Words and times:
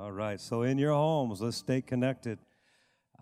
All 0.00 0.12
right, 0.12 0.40
so 0.40 0.62
in 0.62 0.78
your 0.78 0.94
homes, 0.94 1.42
let's 1.42 1.58
stay 1.58 1.82
connected. 1.82 2.38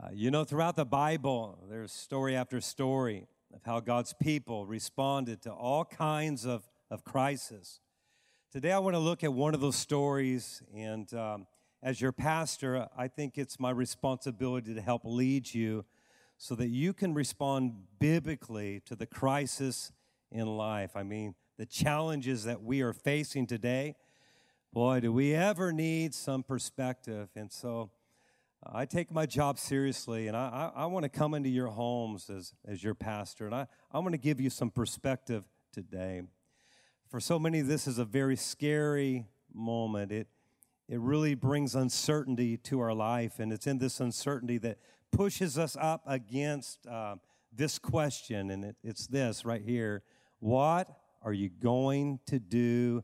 Uh, 0.01 0.11
you 0.13 0.31
know, 0.31 0.45
throughout 0.45 0.77
the 0.77 0.85
Bible, 0.85 1.59
there's 1.69 1.91
story 1.91 2.37
after 2.37 2.61
story 2.61 3.27
of 3.53 3.65
how 3.65 3.81
God's 3.81 4.13
people 4.13 4.65
responded 4.65 5.43
to 5.43 5.51
all 5.51 5.85
kinds 5.85 6.47
of, 6.47 6.69
of 6.89 7.03
crisis. 7.03 7.81
Today, 8.53 8.71
I 8.71 8.79
want 8.79 8.95
to 8.95 9.01
look 9.01 9.25
at 9.25 9.33
one 9.33 9.55
of 9.55 9.61
those 9.61 9.75
stories, 9.75 10.63
and 10.73 11.13
um, 11.15 11.49
as 11.83 12.01
your 12.01 12.13
pastor, 12.13 12.87
I 12.97 13.09
think 13.09 13.39
it's 13.39 13.59
my 13.59 13.71
responsibility 13.71 14.73
to 14.73 14.81
help 14.81 15.03
lead 15.05 15.53
you 15.53 15.85
so 16.37 16.55
that 16.55 16.69
you 16.69 16.93
can 16.93 17.13
respond 17.13 17.73
biblically 17.99 18.83
to 18.87 18.95
the 18.95 19.07
crisis 19.07 19.91
in 20.31 20.47
life. 20.47 20.93
I 20.95 21.03
mean, 21.03 21.35
the 21.59 21.67
challenges 21.67 22.45
that 22.45 22.63
we 22.63 22.83
are 22.83 22.93
facing 22.93 23.49
today 23.49 23.97
boy, 24.73 25.01
do 25.01 25.13
we 25.13 25.35
ever 25.35 25.73
need 25.73 26.15
some 26.15 26.43
perspective. 26.43 27.29
And 27.35 27.51
so 27.51 27.91
uh, 28.65 28.71
I 28.75 28.85
take 28.85 29.11
my 29.11 29.27
job 29.27 29.59
seriously, 29.59 30.29
and 30.29 30.37
I, 30.37 30.73
I, 30.77 30.83
I 30.83 30.87
want 30.87 31.05
to 31.05 31.09
come 31.09 31.35
into 31.35 31.49
your 31.49 31.69
homes 31.69 32.29
as, 32.31 32.55
as 32.67 32.83
your 32.83 32.95
pastor, 32.95 33.47
and 33.47 33.55
I, 33.55 33.67
I 33.93 33.99
want 33.99 34.13
to 34.13 34.19
give 34.19 34.41
you 34.41 34.51
some 34.51 34.71
perspective 34.71 35.45
today. 35.73 36.23
For 37.09 37.21
so 37.21 37.39
many, 37.39 37.63
this 37.63 37.87
is 37.87 37.99
a 37.99 38.05
very 38.05 38.37
scary 38.37 39.27
moment. 39.53 40.13
It, 40.13 40.29
it 40.89 41.01
really 41.01 41.35
brings 41.35 41.75
uncertainty 41.75 42.57
to 42.59 42.81
our 42.81 42.95
life, 42.95 43.39
and 43.39 43.53
it's 43.53 43.67
in 43.67 43.79
this 43.79 44.01
uncertainty 44.01 44.59
that 44.59 44.79
pushes 45.11 45.57
us 45.57 45.77
up 45.81 46.03
against 46.07 46.87
uh, 46.87 47.17
this 47.53 47.79
question, 47.79 48.51
and 48.51 48.65
it, 48.65 48.77
it's 48.83 49.07
this 49.07 49.45
right 49.45 49.63
here 49.63 50.03
What 50.41 50.89
are 51.23 51.33
you 51.33 51.49
going 51.49 52.21
to 52.27 52.39
do 52.39 53.03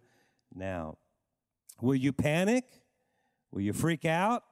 now? 0.55 0.99
Will 1.81 1.95
you 1.95 2.13
panic? 2.13 2.65
Will 3.51 3.63
you 3.63 3.73
freak 3.73 4.05
out? 4.05 4.43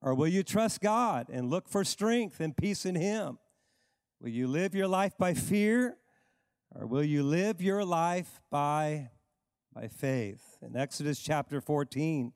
Or 0.00 0.14
will 0.14 0.28
you 0.28 0.42
trust 0.42 0.80
God 0.80 1.28
and 1.30 1.50
look 1.50 1.68
for 1.68 1.84
strength 1.84 2.40
and 2.40 2.56
peace 2.56 2.86
in 2.86 2.94
Him? 2.94 3.38
Will 4.20 4.28
you 4.28 4.46
live 4.46 4.74
your 4.74 4.88
life 4.88 5.16
by 5.18 5.34
fear? 5.34 5.96
Or 6.74 6.86
will 6.86 7.04
you 7.04 7.22
live 7.22 7.62
your 7.62 7.84
life 7.84 8.40
by, 8.50 9.10
by 9.74 9.88
faith? 9.88 10.58
In 10.62 10.76
Exodus 10.76 11.20
chapter 11.20 11.60
14, 11.60 12.32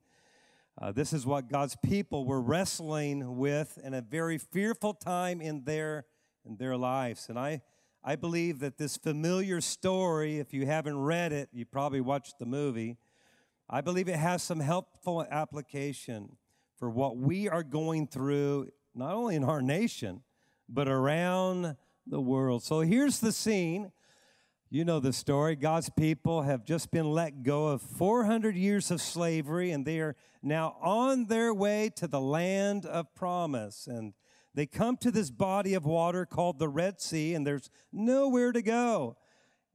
uh, 0.81 0.93
this 0.93 1.13
is 1.13 1.27
what 1.27 1.49
God's 1.49 1.77
people 1.85 2.25
were 2.25 2.41
wrestling 2.41 3.37
with 3.37 3.79
in 3.83 3.93
a 3.93 4.01
very 4.01 4.39
fearful 4.39 4.95
time 4.95 5.41
in 5.41 5.65
their, 5.65 6.07
in 6.47 6.57
their 6.57 6.77
lives. 6.77 7.29
And 7.29 7.39
I, 7.39 7.63
I 8.03 8.17
believe 8.17 8.61
that 8.61 8.79
this 8.79 8.97
familiar 8.97 9.61
story, 9.61 10.39
if 10.39 10.55
you 10.55 10.67
haven't 10.67 10.99
read 10.99 11.33
it, 11.33 11.51
you 11.53 11.67
probably 11.67 12.01
watched 12.01 12.39
the 12.39 12.47
movie 12.47 12.97
I 13.73 13.83
believe 13.83 14.09
it 14.09 14.17
has 14.17 14.43
some 14.43 14.59
helpful 14.59 15.25
application 15.31 16.37
for 16.77 16.91
what 16.91 17.17
we 17.17 17.49
are 17.49 17.63
going 17.63 18.09
through, 18.09 18.69
not 18.97 19.15
only 19.15 19.37
in 19.37 19.45
our 19.45 19.63
nation, 19.63 20.23
but 20.69 20.89
around 20.89 21.77
the 22.05 22.21
world. 22.21 22.65
So 22.65 22.81
here's 22.81 23.21
the 23.21 23.31
scene. 23.31 23.93
You 24.71 24.85
know 24.85 24.99
the 24.99 25.13
story. 25.13 25.55
God's 25.55 25.89
people 25.89 26.43
have 26.43 26.65
just 26.65 26.91
been 26.91 27.13
let 27.13 27.45
go 27.45 27.69
of 27.69 27.81
400 27.81 28.57
years 28.57 28.91
of 28.91 29.01
slavery, 29.01 29.71
and 29.71 29.87
they 29.87 30.01
are 30.01 30.17
now 30.43 30.77
on 30.83 31.27
their 31.27 31.55
way 31.55 31.93
to 31.95 32.09
the 32.09 32.21
land 32.21 32.87
of 32.87 33.15
promise. 33.15 33.87
And 33.87 34.15
they 34.53 34.67
come 34.67 34.97
to 34.97 35.13
this 35.13 35.31
body 35.31 35.75
of 35.75 35.85
water 35.85 36.27
called 36.27 36.59
the 36.59 36.69
Red 36.69 37.01
Sea, 37.01 37.35
and 37.35 37.47
there's 37.47 37.71
nowhere 37.93 38.51
to 38.51 38.63
go. 38.63 39.17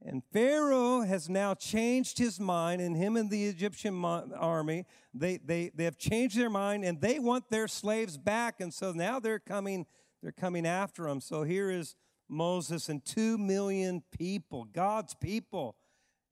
And 0.04 0.22
Pharaoh 0.32 1.00
has 1.00 1.28
now 1.28 1.54
changed 1.54 2.18
his 2.18 2.38
mind, 2.38 2.80
and 2.80 2.96
him 2.96 3.16
and 3.16 3.30
the 3.30 3.46
Egyptian 3.46 4.04
army, 4.04 4.84
they, 5.14 5.38
they, 5.38 5.70
they 5.74 5.84
have 5.84 5.98
changed 5.98 6.38
their 6.38 6.50
mind 6.50 6.84
and 6.84 7.00
they 7.00 7.18
want 7.18 7.48
their 7.48 7.66
slaves 7.66 8.18
back. 8.18 8.60
And 8.60 8.72
so 8.72 8.92
now 8.92 9.18
they're 9.18 9.38
coming, 9.38 9.86
they're 10.22 10.32
coming 10.32 10.66
after 10.66 11.04
them. 11.04 11.20
So 11.20 11.42
here 11.42 11.70
is 11.70 11.96
Moses 12.28 12.88
and 12.88 13.04
two 13.04 13.38
million 13.38 14.02
people, 14.16 14.64
God's 14.64 15.14
people, 15.14 15.76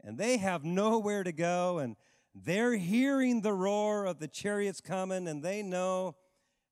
and 0.02 0.18
they 0.18 0.36
have 0.36 0.64
nowhere 0.64 1.24
to 1.24 1.32
go. 1.32 1.78
And 1.78 1.96
they're 2.34 2.76
hearing 2.76 3.40
the 3.40 3.52
roar 3.52 4.04
of 4.04 4.18
the 4.18 4.28
chariots 4.28 4.80
coming, 4.80 5.26
and 5.26 5.42
they 5.42 5.62
know 5.62 6.16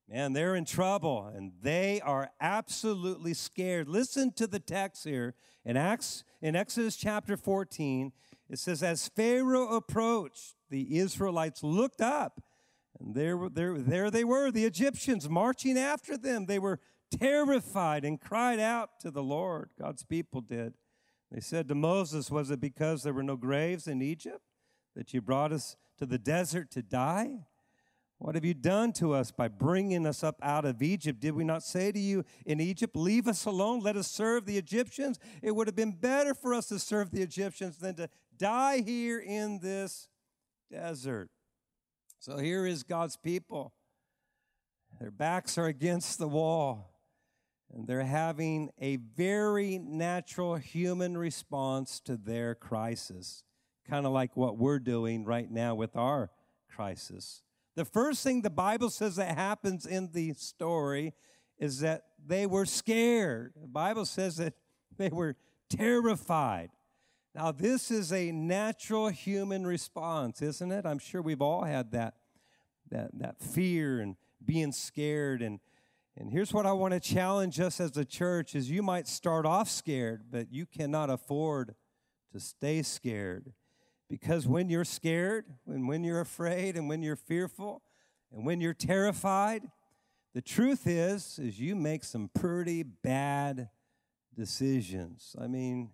Man, 0.09 0.33
they're 0.33 0.55
in 0.55 0.65
trouble 0.65 1.31
and 1.33 1.53
they 1.61 2.01
are 2.01 2.29
absolutely 2.41 3.33
scared. 3.33 3.87
Listen 3.87 4.31
to 4.33 4.47
the 4.47 4.59
text 4.59 5.05
here 5.05 5.35
in 5.65 5.77
Acts 5.77 6.23
in 6.41 6.55
Exodus 6.55 6.95
chapter 6.95 7.37
14. 7.37 8.11
It 8.49 8.59
says, 8.59 8.83
As 8.83 9.07
Pharaoh 9.07 9.69
approached, 9.69 10.55
the 10.69 10.97
Israelites 10.97 11.63
looked 11.63 12.01
up, 12.01 12.41
and 12.99 13.15
there, 13.15 13.49
there, 13.49 13.77
there 13.79 14.11
they 14.11 14.23
were, 14.23 14.51
the 14.51 14.65
Egyptians 14.65 15.29
marching 15.29 15.77
after 15.77 16.17
them. 16.17 16.45
They 16.45 16.59
were 16.59 16.79
terrified 17.11 18.03
and 18.05 18.19
cried 18.19 18.59
out 18.59 18.99
to 19.01 19.11
the 19.11 19.23
Lord. 19.23 19.69
God's 19.79 20.03
people 20.03 20.41
did. 20.41 20.73
They 21.31 21.39
said 21.39 21.67
to 21.69 21.75
Moses, 21.75 22.29
Was 22.29 22.51
it 22.51 22.59
because 22.59 23.03
there 23.03 23.13
were 23.13 23.23
no 23.23 23.37
graves 23.37 23.87
in 23.87 24.01
Egypt 24.01 24.41
that 24.95 25.13
you 25.13 25.21
brought 25.21 25.51
us 25.51 25.75
to 25.97 26.05
the 26.05 26.19
desert 26.19 26.69
to 26.71 26.81
die? 26.81 27.45
What 28.23 28.35
have 28.35 28.45
you 28.45 28.53
done 28.53 28.93
to 28.93 29.13
us 29.13 29.31
by 29.31 29.49
bringing 29.49 30.07
us 30.07 30.23
up 30.23 30.39
out 30.41 30.63
of 30.63 30.81
Egypt? 30.81 31.19
Did 31.19 31.33
we 31.33 31.43
not 31.43 31.61
say 31.61 31.91
to 31.91 31.99
you 31.99 32.23
in 32.45 32.61
Egypt, 32.61 32.95
Leave 32.95 33.27
us 33.27 33.43
alone, 33.43 33.81
let 33.81 33.97
us 33.97 34.09
serve 34.09 34.45
the 34.45 34.57
Egyptians? 34.57 35.19
It 35.41 35.51
would 35.51 35.67
have 35.67 35.75
been 35.75 35.91
better 35.91 36.33
for 36.33 36.53
us 36.53 36.67
to 36.67 36.79
serve 36.79 37.11
the 37.11 37.21
Egyptians 37.21 37.79
than 37.79 37.95
to 37.95 38.07
die 38.37 38.79
here 38.79 39.19
in 39.19 39.59
this 39.59 40.07
desert. 40.71 41.31
So 42.17 42.37
here 42.37 42.65
is 42.65 42.83
God's 42.83 43.17
people. 43.17 43.73
Their 45.01 45.11
backs 45.11 45.57
are 45.57 45.67
against 45.67 46.17
the 46.17 46.29
wall, 46.29 46.93
and 47.73 47.85
they're 47.85 48.05
having 48.05 48.69
a 48.79 48.95
very 48.95 49.77
natural 49.77 50.55
human 50.55 51.17
response 51.17 51.99
to 52.05 52.15
their 52.15 52.55
crisis, 52.55 53.43
kind 53.89 54.05
of 54.05 54.13
like 54.13 54.37
what 54.37 54.57
we're 54.57 54.79
doing 54.79 55.25
right 55.25 55.51
now 55.51 55.75
with 55.75 55.97
our 55.97 56.31
crisis. 56.73 57.43
The 57.75 57.85
first 57.85 58.23
thing 58.23 58.41
the 58.41 58.49
Bible 58.49 58.89
says 58.89 59.15
that 59.15 59.35
happens 59.35 59.85
in 59.85 60.11
the 60.11 60.33
story 60.33 61.13
is 61.57 61.79
that 61.79 62.03
they 62.25 62.45
were 62.45 62.65
scared. 62.65 63.53
The 63.59 63.67
Bible 63.67 64.05
says 64.05 64.37
that 64.37 64.53
they 64.97 65.09
were 65.09 65.35
terrified. 65.69 66.69
Now, 67.35 67.51
this 67.51 67.89
is 67.89 68.13
a 68.13 68.31
natural 68.31 69.07
human 69.07 69.65
response, 69.65 70.41
isn't 70.41 70.71
it? 70.71 70.85
I'm 70.85 70.99
sure 70.99 71.21
we've 71.21 71.41
all 71.41 71.63
had 71.63 71.91
that, 71.93 72.13
that, 72.91 73.09
that 73.19 73.39
fear 73.39 73.99
and 73.99 74.15
being 74.45 74.71
scared. 74.71 75.41
And, 75.41 75.59
and 76.15 76.29
here's 76.29 76.53
what 76.53 76.67
I 76.67 76.73
want 76.73 76.93
to 76.93 76.99
challenge 76.99 77.59
us 77.59 77.79
as 77.79 77.97
a 77.97 78.05
church 78.05 78.53
is 78.53 78.69
you 78.69 78.83
might 78.83 79.07
start 79.07 79.47
off 79.47 79.67
scared, 79.67 80.25
but 80.29 80.51
you 80.51 80.67
cannot 80.67 81.09
afford 81.09 81.73
to 82.33 82.39
stay 82.39 82.83
scared. 82.83 83.53
Because 84.09 84.47
when 84.47 84.69
you're 84.69 84.85
scared, 84.85 85.45
and 85.65 85.87
when 85.87 86.03
you're 86.03 86.21
afraid, 86.21 86.77
and 86.77 86.87
when 86.87 87.01
you're 87.01 87.15
fearful, 87.15 87.81
and 88.31 88.45
when 88.45 88.61
you're 88.61 88.73
terrified, 88.73 89.63
the 90.33 90.41
truth 90.41 90.87
is, 90.87 91.39
is 91.39 91.59
you 91.59 91.75
make 91.75 92.03
some 92.03 92.29
pretty 92.33 92.83
bad 92.83 93.69
decisions. 94.35 95.35
I 95.39 95.47
mean, 95.47 95.91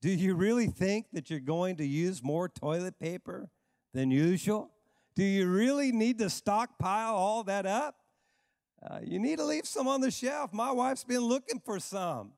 do 0.00 0.10
you 0.10 0.34
really 0.34 0.68
think 0.68 1.06
that 1.12 1.28
you're 1.28 1.40
going 1.40 1.76
to 1.76 1.86
use 1.86 2.22
more 2.22 2.48
toilet 2.48 2.98
paper 3.00 3.50
than 3.92 4.10
usual? 4.10 4.70
Do 5.16 5.24
you 5.24 5.48
really 5.48 5.90
need 5.90 6.18
to 6.18 6.30
stockpile 6.30 7.14
all 7.14 7.42
that 7.44 7.66
up? 7.66 7.96
Uh, 8.80 9.00
you 9.02 9.18
need 9.18 9.38
to 9.38 9.44
leave 9.44 9.66
some 9.66 9.88
on 9.88 10.00
the 10.00 10.10
shelf. 10.12 10.52
My 10.52 10.70
wife's 10.70 11.02
been 11.02 11.22
looking 11.22 11.58
for 11.58 11.80
some. 11.80 12.30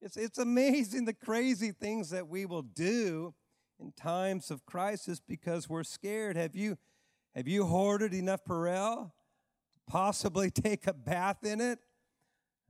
It's, 0.00 0.16
it's 0.16 0.38
amazing 0.38 1.04
the 1.04 1.12
crazy 1.12 1.72
things 1.72 2.10
that 2.10 2.28
we 2.28 2.46
will 2.46 2.62
do 2.62 3.34
in 3.82 3.92
times 3.92 4.50
of 4.50 4.64
crisis 4.64 5.20
because 5.20 5.68
we're 5.68 5.82
scared. 5.82 6.36
Have 6.36 6.54
you, 6.54 6.78
have 7.34 7.48
you 7.48 7.64
hoarded 7.64 8.14
enough 8.14 8.44
Purell 8.44 9.10
to 9.74 9.80
possibly 9.86 10.50
take 10.52 10.86
a 10.86 10.92
bath 10.92 11.44
in 11.44 11.60
it? 11.60 11.78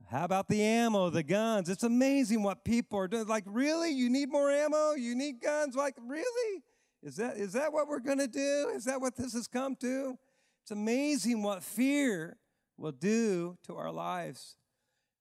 How 0.09 0.25
about 0.25 0.49
the 0.49 0.61
ammo, 0.61 1.09
the 1.09 1.23
guns? 1.23 1.69
It's 1.69 1.83
amazing 1.83 2.43
what 2.43 2.65
people 2.65 2.99
are 2.99 3.07
doing. 3.07 3.25
Like, 3.25 3.45
really? 3.47 3.91
You 3.91 4.09
need 4.09 4.29
more 4.29 4.51
ammo? 4.51 4.93
You 4.93 5.15
need 5.15 5.39
guns? 5.41 5.75
Like, 5.75 5.95
really? 6.05 6.63
Is 7.01 7.15
that, 7.15 7.37
is 7.37 7.53
that 7.53 7.71
what 7.71 7.87
we're 7.87 7.99
going 7.99 8.19
to 8.19 8.27
do? 8.27 8.71
Is 8.75 8.83
that 8.85 8.99
what 8.99 9.15
this 9.15 9.33
has 9.33 9.47
come 9.47 9.75
to? 9.77 10.17
It's 10.61 10.71
amazing 10.71 11.41
what 11.41 11.63
fear 11.63 12.37
will 12.77 12.91
do 12.91 13.57
to 13.67 13.75
our 13.75 13.91
lives. 13.91 14.57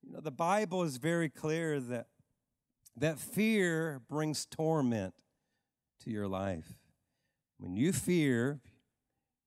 You 0.02 0.12
know, 0.12 0.20
the 0.20 0.32
Bible 0.32 0.82
is 0.82 0.96
very 0.96 1.28
clear 1.28 1.78
that, 1.78 2.06
that 2.96 3.18
fear 3.18 4.00
brings 4.08 4.46
torment 4.46 5.14
to 6.04 6.10
your 6.10 6.28
life. 6.28 6.78
When 7.58 7.75
you 7.75 7.93
fear, 7.93 8.60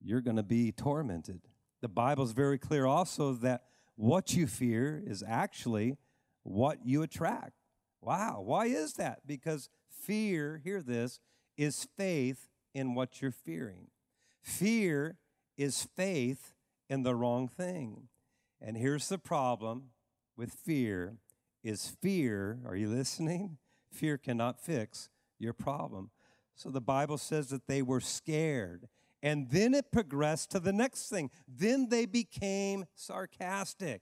you're 0.01 0.21
going 0.21 0.37
to 0.37 0.43
be 0.43 0.71
tormented. 0.71 1.41
The 1.81 1.87
Bible 1.87 2.23
is 2.23 2.31
very 2.31 2.57
clear 2.57 2.85
also 2.85 3.33
that 3.33 3.63
what 3.95 4.35
you 4.35 4.47
fear 4.47 5.01
is 5.05 5.23
actually 5.25 5.97
what 6.43 6.85
you 6.85 7.01
attract. 7.01 7.53
Wow, 8.01 8.41
why 8.45 8.67
is 8.67 8.93
that? 8.93 9.25
Because 9.25 9.69
fear, 9.89 10.61
hear 10.63 10.81
this, 10.81 11.19
is 11.57 11.87
faith 11.97 12.49
in 12.73 12.93
what 12.93 13.21
you're 13.21 13.31
fearing. 13.31 13.87
Fear 14.41 15.17
is 15.57 15.87
faith 15.95 16.53
in 16.89 17.03
the 17.03 17.15
wrong 17.15 17.47
thing. 17.47 18.09
And 18.61 18.77
here's 18.77 19.09
the 19.09 19.17
problem 19.17 19.89
with 20.37 20.51
fear 20.53 21.17
is 21.63 21.95
fear, 21.99 22.59
are 22.67 22.75
you 22.75 22.87
listening? 22.87 23.57
Fear 23.91 24.19
cannot 24.19 24.63
fix 24.63 25.09
your 25.39 25.53
problem. 25.53 26.11
So 26.55 26.69
the 26.69 26.81
Bible 26.81 27.17
says 27.17 27.49
that 27.49 27.67
they 27.67 27.81
were 27.81 27.99
scared. 27.99 28.87
And 29.21 29.49
then 29.49 29.73
it 29.73 29.91
progressed 29.91 30.51
to 30.51 30.59
the 30.59 30.73
next 30.73 31.09
thing. 31.09 31.29
Then 31.47 31.89
they 31.89 32.05
became 32.05 32.85
sarcastic. 32.95 34.01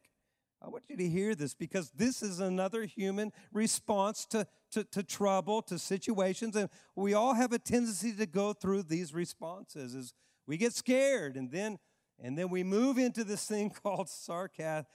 I 0.62 0.70
want 0.70 0.86
you 0.90 0.96
to 0.96 1.10
hear 1.10 1.36
this 1.36 1.54
because 1.54 1.92
this 1.92 2.22
is 2.22 2.40
another 2.40 2.84
human 2.84 3.32
response 3.52 4.26
to, 4.28 4.48
to, 4.72 4.86
to, 4.86 5.04
trouble, 5.04 5.62
to 5.64 5.78
situations. 5.78 6.56
And 6.56 6.70
we 6.96 7.14
all 7.14 7.34
have 7.34 7.52
a 7.52 7.60
tendency 7.60 8.14
to 8.14 8.26
go 8.26 8.54
through 8.54 8.84
these 8.84 9.14
responses 9.14 9.94
as 9.94 10.14
we 10.48 10.58
get 10.58 10.74
scared 10.74 11.36
and 11.36 11.52
then 11.52 11.80
and 12.21 12.38
then 12.38 12.50
we 12.50 12.63
move 12.63 12.98
into 12.98 13.24
this 13.24 13.45
thing 13.45 13.69
called 13.83 14.10
sarcasm, 14.10 14.86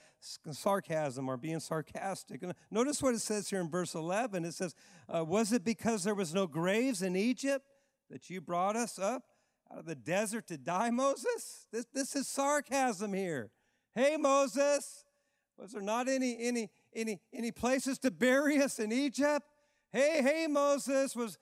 or 1.28 1.36
being 1.36 1.60
sarcastic. 1.60 2.42
And 2.42 2.54
notice 2.70 3.02
what 3.02 3.14
it 3.14 3.20
says 3.20 3.48
here 3.48 3.60
in 3.60 3.70
verse 3.70 3.94
11. 3.94 4.44
It 4.44 4.54
says, 4.54 4.74
uh, 5.08 5.24
Was 5.24 5.52
it 5.52 5.64
because 5.64 6.04
there 6.04 6.14
was 6.14 6.34
no 6.34 6.46
graves 6.46 7.02
in 7.02 7.16
Egypt 7.16 7.64
that 8.10 8.30
you 8.30 8.40
brought 8.40 8.76
us 8.76 8.98
up 8.98 9.24
out 9.70 9.80
of 9.80 9.86
the 9.86 9.94
desert 9.94 10.46
to 10.48 10.58
die, 10.58 10.90
Moses? 10.90 11.66
This, 11.72 11.86
this 11.92 12.16
is 12.16 12.26
sarcasm 12.28 13.12
here. 13.12 13.50
Hey, 13.94 14.16
Moses, 14.16 15.04
was 15.58 15.72
there 15.72 15.82
not 15.82 16.08
any, 16.08 16.36
any, 16.40 16.70
any, 16.94 17.20
any 17.32 17.50
places 17.50 17.98
to 18.00 18.10
bury 18.10 18.62
us 18.62 18.78
in 18.78 18.92
Egypt? 18.92 19.44
Hey, 19.90 20.22
hey, 20.22 20.46
Moses, 20.46 21.16
was, 21.16 21.38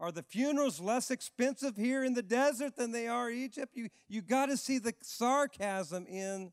are 0.00 0.12
the 0.12 0.22
funerals 0.22 0.80
less 0.80 1.10
expensive 1.10 1.76
here 1.76 2.04
in 2.04 2.14
the 2.14 2.22
desert 2.22 2.76
than 2.76 2.92
they 2.92 3.08
are 3.08 3.30
Egypt? 3.30 3.74
You, 3.74 3.88
you 4.08 4.22
got 4.22 4.46
to 4.46 4.56
see 4.56 4.78
the 4.78 4.94
sarcasm 5.02 6.06
in, 6.06 6.52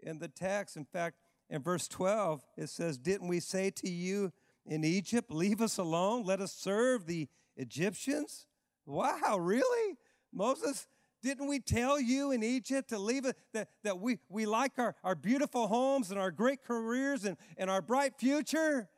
in 0.00 0.18
the 0.18 0.28
text. 0.28 0.76
In 0.76 0.84
fact, 0.84 1.16
in 1.48 1.62
verse 1.62 1.88
12, 1.88 2.42
it 2.56 2.68
says, 2.68 2.98
Didn't 2.98 3.28
we 3.28 3.40
say 3.40 3.70
to 3.70 3.90
you 3.90 4.32
in 4.64 4.84
Egypt, 4.84 5.30
Leave 5.30 5.60
us 5.60 5.78
alone, 5.78 6.24
let 6.24 6.40
us 6.40 6.52
serve 6.52 7.06
the 7.06 7.28
Egyptians? 7.56 8.46
Wow, 8.86 9.36
really? 9.38 9.96
Moses, 10.32 10.86
didn't 11.22 11.48
we 11.48 11.58
tell 11.60 12.00
you 12.00 12.32
in 12.32 12.42
Egypt 12.42 12.88
to 12.90 12.98
leave 12.98 13.26
it 13.26 13.36
that, 13.52 13.68
that 13.84 13.98
we, 13.98 14.18
we 14.28 14.46
like 14.46 14.72
our, 14.78 14.94
our 15.04 15.14
beautiful 15.14 15.66
homes 15.66 16.10
and 16.10 16.18
our 16.18 16.30
great 16.30 16.62
careers 16.62 17.24
and, 17.24 17.36
and 17.58 17.68
our 17.68 17.82
bright 17.82 18.14
future? 18.18 18.88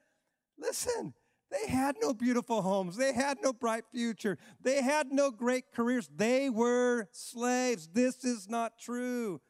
Listen, 0.59 1.15
they 1.53 1.71
had 1.71 1.97
no 2.01 2.15
beautiful 2.15 2.63
homes. 2.63 2.97
They 2.97 3.13
had 3.13 3.39
no 3.43 3.53
bright 3.53 3.85
future. 3.93 4.39
They 4.61 4.83
had 4.83 5.13
no 5.13 5.31
great 5.31 5.73
careers. 5.73 6.09
They 6.15 6.49
were 6.51 7.09
slaves. 7.13 7.89
This 7.93 8.25
is 8.25 8.49
not 8.49 8.79
true. 8.79 9.41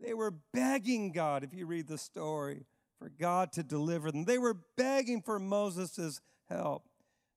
They 0.00 0.12
were 0.12 0.34
begging 0.52 1.12
God, 1.12 1.44
if 1.44 1.54
you 1.54 1.66
read 1.66 1.86
the 1.86 1.98
story, 1.98 2.66
for 2.98 3.08
God 3.08 3.52
to 3.52 3.62
deliver 3.62 4.10
them. 4.10 4.24
They 4.24 4.38
were 4.38 4.56
begging 4.76 5.22
for 5.22 5.38
Moses' 5.38 6.20
help. 6.48 6.88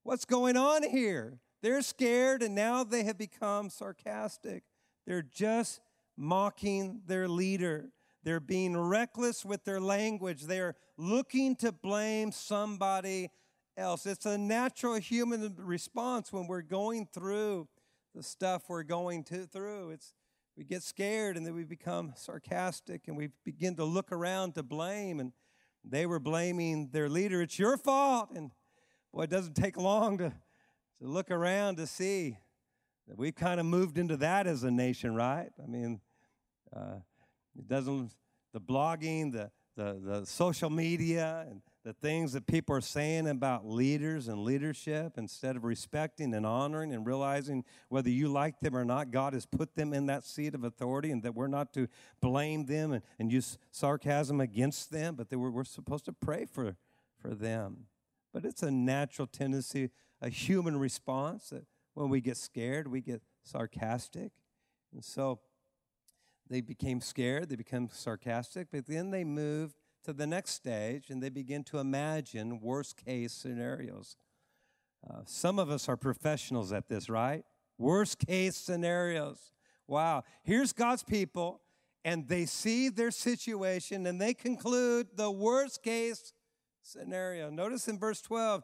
What's 0.04 0.26
going 0.26 0.58
on 0.58 0.84
here? 0.84 1.40
They're 1.62 1.82
scared 1.82 2.42
and 2.42 2.56
now 2.56 2.84
they 2.84 3.04
have 3.04 3.18
become 3.18 3.70
sarcastic. 3.70 4.64
They're 5.06 5.22
just 5.22 5.82
mocking 6.18 7.02
their 7.06 7.28
leader. 7.28 7.92
They're 8.24 8.40
being 8.40 8.78
reckless 8.78 9.46
with 9.46 9.64
their 9.66 9.80
language. 9.80 10.44
They're 10.44 10.76
looking 10.98 11.56
to 11.58 11.72
blame 11.72 12.32
somebody 12.32 13.30
else. 13.80 14.06
It's 14.06 14.26
a 14.26 14.38
natural 14.38 14.96
human 14.96 15.56
response 15.58 16.32
when 16.34 16.48
we're 16.48 16.62
going 16.62 17.08
through 17.12 17.68
the 18.14 18.22
stuff 18.22 18.64
we're 18.68 18.84
going 18.84 19.24
to, 19.26 19.46
through. 19.46 19.92
It's 19.92 20.14
we 20.58 20.66
get 20.66 20.84
scared 20.84 21.38
and 21.38 21.46
then 21.46 21.56
we 21.56 21.64
become 21.64 22.12
sarcastic 22.18 23.08
and 23.08 23.16
we 23.16 23.30
begin 23.46 23.76
to 23.78 23.86
look 23.86 24.12
around 24.12 24.56
to 24.56 24.64
blame 24.64 25.22
and 25.22 25.32
they 25.86 26.06
were 26.06 26.20
blaming 26.20 26.90
their 26.92 27.08
leader. 27.08 27.42
It's 27.42 27.58
your 27.58 27.78
fault. 27.78 28.32
And 28.36 28.52
boy, 29.14 29.24
it 29.24 29.30
doesn't 29.30 29.56
take 29.56 29.78
long 29.78 30.18
to, 30.18 30.30
to 31.02 31.08
look 31.08 31.32
around 31.32 31.78
to 31.78 31.88
see 31.88 32.38
that 33.08 33.18
we've 33.18 33.36
kind 33.36 33.62
of 33.62 33.66
moved 33.66 33.98
into 33.98 34.18
that 34.18 34.48
as 34.48 34.64
a 34.64 34.72
nation, 34.72 35.16
right? 35.16 35.50
I 35.64 35.68
mean, 35.68 36.02
uh, 36.76 36.98
it 37.58 37.68
doesn't, 37.70 38.12
the 38.52 38.60
blogging, 38.60 39.32
the, 39.32 39.52
the, 39.78 40.00
the 40.04 40.26
social 40.26 40.70
media, 40.70 41.46
and 41.50 41.62
the 41.84 41.94
things 41.94 42.34
that 42.34 42.46
people 42.46 42.76
are 42.76 42.82
saying 42.82 43.28
about 43.28 43.66
leaders 43.66 44.28
and 44.28 44.44
leadership 44.44 45.18
instead 45.18 45.56
of 45.56 45.64
respecting 45.64 46.34
and 46.34 46.46
honoring 46.46 46.94
and 46.94 47.06
realizing 47.06 47.64
whether 47.88 48.10
you 48.10 48.28
like 48.28 48.60
them 48.60 48.76
or 48.76 48.84
not, 48.84 49.12
God 49.12 49.34
has 49.34 49.46
put 49.46 49.76
them 49.76 49.94
in 49.94 50.08
that 50.08 50.26
seat 50.26 50.54
of 50.54 50.66
authority 50.66 51.10
and 51.10 51.24
that 51.24 51.36
we're 51.36 51.48
not 51.48 51.74
to 51.74 51.88
blame 52.20 52.66
them 52.66 52.92
and, 52.92 53.02
and 53.18 53.32
use 53.32 53.58
sarcasm 53.72 54.42
against 54.42 54.92
them, 54.92 55.16
but 55.16 55.30
that 55.30 55.40
we're, 55.40 55.52
we're 55.52 55.64
supposed 55.64 56.06
to 56.06 56.14
pray 56.14 56.46
for, 56.46 56.76
for 57.18 57.34
them. 57.34 57.86
But 58.34 58.44
it's 58.44 58.62
a 58.62 58.72
natural 58.72 59.28
tendency, 59.28 59.90
a 60.22 60.30
human 60.30 60.78
response 60.78 61.50
that 61.50 61.66
when 61.94 62.10
we 62.10 62.20
get 62.20 62.36
scared, 62.36 62.90
we 62.90 63.00
get 63.00 63.22
sarcastic. 63.44 64.32
And 64.94 65.04
so 65.04 65.40
they 66.50 66.60
became 66.60 67.00
scared, 67.00 67.50
they 67.50 67.56
became 67.56 67.90
sarcastic, 67.92 68.68
but 68.72 68.86
then 68.86 69.12
they 69.12 69.24
moved 69.24 69.79
to 70.10 70.14
the 70.14 70.26
next 70.26 70.52
stage 70.52 71.12
and 71.12 71.22
they 71.22 71.30
begin 71.30 71.64
to 71.64 71.78
imagine 71.78 72.60
worst 72.60 72.98
case 73.06 73.32
scenarios. 73.32 74.18
Uh, 75.08 75.22
some 75.26 75.60
of 75.60 75.70
us 75.70 75.88
are 75.88 75.96
professionals 75.96 76.74
at 76.74 76.90
this, 76.90 77.10
right? 77.10 77.44
Worst 77.78 78.18
case 78.26 78.58
scenarios. 78.58 79.38
Wow. 79.88 80.24
Here's 80.42 80.74
God's 80.74 81.04
people, 81.04 81.62
and 82.04 82.28
they 82.28 82.48
see 82.48 82.90
their 82.90 83.12
situation 83.12 84.08
and 84.08 84.20
they 84.20 84.34
conclude 84.34 85.10
the 85.16 85.30
worst 85.30 85.84
case 85.84 86.34
scenario. 86.82 87.52
Notice 87.52 87.88
in 87.88 88.00
verse 88.00 88.20
12, 88.22 88.64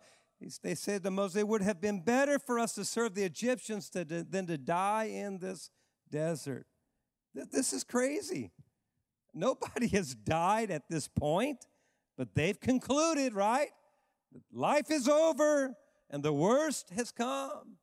they 0.64 0.74
said 0.74 1.04
to 1.04 1.12
Moses, 1.12 1.42
It 1.42 1.48
would 1.48 1.62
have 1.62 1.80
been 1.80 2.02
better 2.02 2.40
for 2.40 2.58
us 2.58 2.74
to 2.74 2.84
serve 2.84 3.14
the 3.14 3.24
Egyptians 3.24 3.90
to, 3.92 4.04
than 4.04 4.48
to 4.48 4.58
die 4.58 5.06
in 5.06 5.38
this 5.38 5.70
desert. 6.10 6.66
This 7.36 7.72
is 7.72 7.84
crazy. 7.84 8.52
Nobody 9.36 9.88
has 9.94 10.16
died 10.16 10.72
at 10.72 10.90
this 10.90 11.08
point, 11.08 11.68
but 12.18 12.34
they've 12.34 12.60
concluded, 12.60 13.34
right? 13.34 13.70
Life 14.52 14.90
is 14.90 15.08
over 15.08 15.76
and 16.10 16.24
the 16.24 16.34
worst 16.34 16.90
has 16.92 17.12
come. 17.12 17.78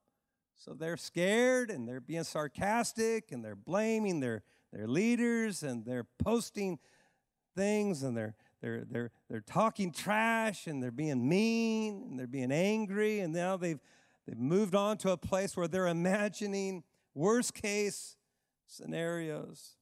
So 0.57 0.75
they're 0.75 0.97
scared 0.97 1.71
and 1.71 1.89
they're 1.89 2.01
being 2.01 2.25
sarcastic 2.25 3.33
and 3.33 3.45
they're 3.45 3.57
blaming 3.57 4.21
their, 4.21 4.43
their 4.73 4.87
leaders 4.87 5.63
and 5.63 5.85
they're 5.85 6.07
posting 6.23 6.79
things 7.57 8.03
and 8.03 8.17
they're, 8.17 8.35
they're, 8.61 8.85
they're, 8.89 9.11
they're 9.29 9.41
talking 9.41 9.91
trash 9.91 10.67
and 10.67 10.83
they're 10.83 10.93
being 10.93 11.29
mean 11.29 12.05
and 12.09 12.19
they're 12.19 12.27
being 12.29 12.53
angry. 12.53 13.21
And 13.21 13.35
now 13.35 13.57
they've, 13.57 13.81
they've 14.27 14.39
moved 14.39 14.75
on 14.75 14.99
to 14.99 15.11
a 15.11 15.17
place 15.17 15.57
where 15.57 15.69
they're 15.69 15.89
imagining 15.89 16.85
worst 17.13 17.55
case 17.55 18.17
scenarios. 18.67 19.77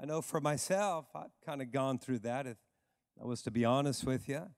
I 0.00 0.06
know 0.06 0.22
for 0.22 0.40
myself, 0.40 1.08
I've 1.14 1.38
kind 1.44 1.60
of 1.60 1.72
gone 1.72 1.98
through 1.98 2.20
that, 2.20 2.46
if 2.46 2.56
I 3.20 3.26
was 3.26 3.42
to 3.42 3.50
be 3.50 3.66
honest 3.66 4.06
with 4.06 4.30
you. 4.30 4.48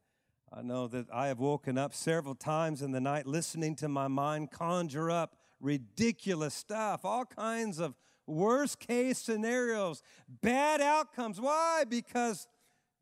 I 0.52 0.62
know 0.62 0.86
that 0.86 1.06
I 1.12 1.26
have 1.26 1.40
woken 1.40 1.76
up 1.76 1.94
several 1.94 2.36
times 2.36 2.80
in 2.80 2.92
the 2.92 3.00
night 3.00 3.26
listening 3.26 3.74
to 3.76 3.88
my 3.88 4.06
mind 4.06 4.52
conjure 4.52 5.10
up 5.10 5.34
ridiculous 5.58 6.54
stuff, 6.54 7.04
all 7.04 7.24
kinds 7.24 7.80
of 7.80 7.96
worst 8.24 8.78
case 8.78 9.18
scenarios, 9.18 10.00
bad 10.28 10.80
outcomes. 10.80 11.40
Why? 11.40 11.84
Because 11.88 12.46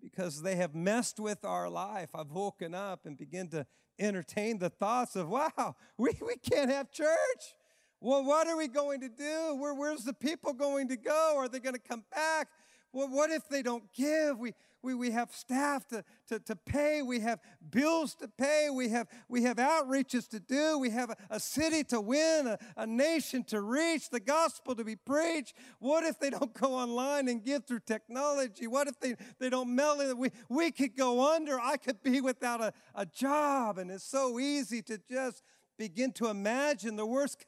because 0.01 0.41
they 0.41 0.57
have 0.57 0.75
messed 0.75 1.21
with 1.21 1.45
our 1.45 1.69
life. 1.69 2.09
I've 2.15 2.31
woken 2.31 2.75
up 2.75 3.05
and 3.05 3.19
begin 3.19 3.49
to 3.49 3.67
entertain 3.99 4.59
the 4.59 4.71
thoughts 4.71 5.15
of, 5.15 5.29
wow, 5.29 5.77
we, 5.99 6.13
we 6.27 6.37
can't 6.37 6.71
have 6.71 6.91
church. 6.91 7.55
Well, 8.01 8.25
what 8.25 8.47
are 8.49 8.57
we 8.57 8.69
going 8.69 9.01
to 9.01 9.09
do? 9.09 9.57
Where, 9.57 9.75
where's 9.75 10.05
the 10.05 10.15
people 10.15 10.53
going 10.53 10.89
to 10.89 10.97
go? 10.97 11.35
Are 11.37 11.49
they 11.49 11.61
going 11.61 11.75
to 11.75 11.81
come 11.81 12.05
back? 12.11 12.49
Well, 12.93 13.09
what 13.09 13.31
if 13.31 13.49
they 13.49 13.63
don't 13.63 13.85
give? 13.93 14.39
We, 14.39 14.53
we, 14.83 14.95
we 14.95 15.11
have 15.11 15.33
staff 15.33 15.87
to, 15.89 16.03
to, 16.29 16.41
to 16.41 16.57
pay. 16.57 17.03
We 17.03 17.21
have 17.21 17.39
bills 17.71 18.15
to 18.17 18.29
pay. 18.29 18.69
We 18.73 18.89
have, 18.89 19.07
we 19.29 19.43
have 19.43 19.59
outreaches 19.59 20.27
to 20.31 20.41
do. 20.41 20.79
We 20.79 20.91
have 20.91 21.11
a, 21.11 21.17
a 21.31 21.41
city 21.41 21.85
to 21.85 22.01
win, 22.01 22.47
a, 22.47 22.59
a 22.77 22.87
nation 22.87 23.45
to 23.45 23.61
reach, 23.61 24.11
the 24.11 24.19
gospel 24.19 24.75
to 24.75 24.83
be 24.83 24.97
preached. 24.97 25.55
What 25.79 26.03
if 26.05 26.19
they 26.19 26.31
don't 26.31 26.55
go 26.55 26.75
online 26.75 27.29
and 27.29 27.45
give 27.45 27.67
through 27.67 27.81
technology? 27.81 28.67
What 28.67 28.89
if 28.89 28.99
they, 28.99 29.15
they 29.39 29.51
don't 29.51 29.75
mail 29.75 30.01
it? 30.01 30.17
We, 30.17 30.31
we 30.49 30.71
could 30.71 30.97
go 30.97 31.33
under. 31.35 31.61
I 31.61 31.77
could 31.77 32.03
be 32.03 32.21
without 32.21 32.61
a, 32.61 32.73
a 32.95 33.07
job. 33.07 33.79
And 33.79 33.91
it's 33.91 34.05
so 34.05 34.41
easy 34.41 34.83
to 34.83 34.99
just 35.09 35.43
begin 35.81 36.13
to 36.13 36.27
imagine 36.27 36.97
the 36.97 37.07
worst 37.07 37.43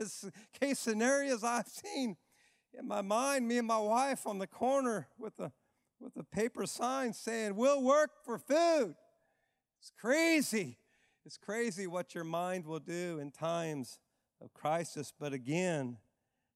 case 0.58 0.78
scenarios 0.78 1.44
I've 1.44 1.68
seen 1.68 2.16
in 2.72 2.88
my 2.88 3.02
mind. 3.02 3.46
Me 3.46 3.58
and 3.58 3.66
my 3.66 3.78
wife 3.78 4.26
on 4.26 4.38
the 4.38 4.46
corner 4.46 5.06
with 5.18 5.38
a 5.38 5.52
with 6.00 6.16
a 6.16 6.24
paper 6.24 6.64
sign 6.64 7.12
saying, 7.12 7.56
"We'll 7.56 7.82
work 7.82 8.24
for 8.24 8.38
food." 8.38 8.94
It's 9.78 9.92
crazy. 10.00 10.78
It's 11.26 11.36
crazy 11.36 11.86
what 11.86 12.14
your 12.14 12.24
mind 12.24 12.64
will 12.64 12.80
do 12.80 13.18
in 13.20 13.32
times 13.32 14.00
of 14.40 14.54
crisis. 14.54 15.12
But 15.16 15.34
again, 15.34 15.98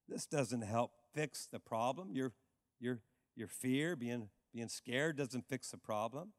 this 0.09 0.25
doesn't 0.27 0.63
help 0.63 0.93
fix 1.13 1.47
the 1.47 1.61
problem. 1.61 2.11
Your, 2.11 2.33
your, 2.81 3.01
your 3.37 3.49
fear, 3.49 3.97
being, 3.97 4.31
being 4.55 4.69
scared, 4.69 5.19
doesn't 5.19 5.47
fix 5.47 5.71
the 5.71 5.77
problem. 5.77 6.33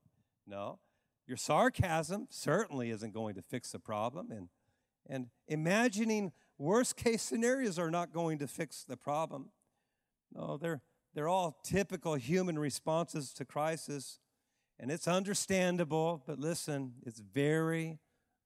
No. 0.47 0.79
Your 1.27 1.37
sarcasm 1.37 2.27
certainly 2.29 2.89
isn't 2.89 3.13
going 3.13 3.35
to 3.35 3.41
fix 3.41 3.71
the 3.71 3.79
problem. 3.79 4.31
And, 4.31 4.49
and 5.09 5.27
imagining 5.47 6.31
worst 6.57 6.95
case 6.95 7.21
scenarios 7.21 7.79
are 7.79 7.91
not 7.91 8.13
going 8.13 8.39
to 8.39 8.47
fix 8.47 8.83
the 8.83 8.97
problem. 8.97 9.49
No, 10.33 10.57
they're, 10.57 10.81
they're 11.13 11.29
all 11.29 11.59
typical 11.63 12.15
human 12.15 12.59
responses 12.59 13.33
to 13.33 13.45
crisis. 13.45 14.19
And 14.79 14.91
it's 14.91 15.07
understandable, 15.07 16.23
but 16.27 16.39
listen, 16.39 16.93
it's 17.05 17.19
very 17.19 17.99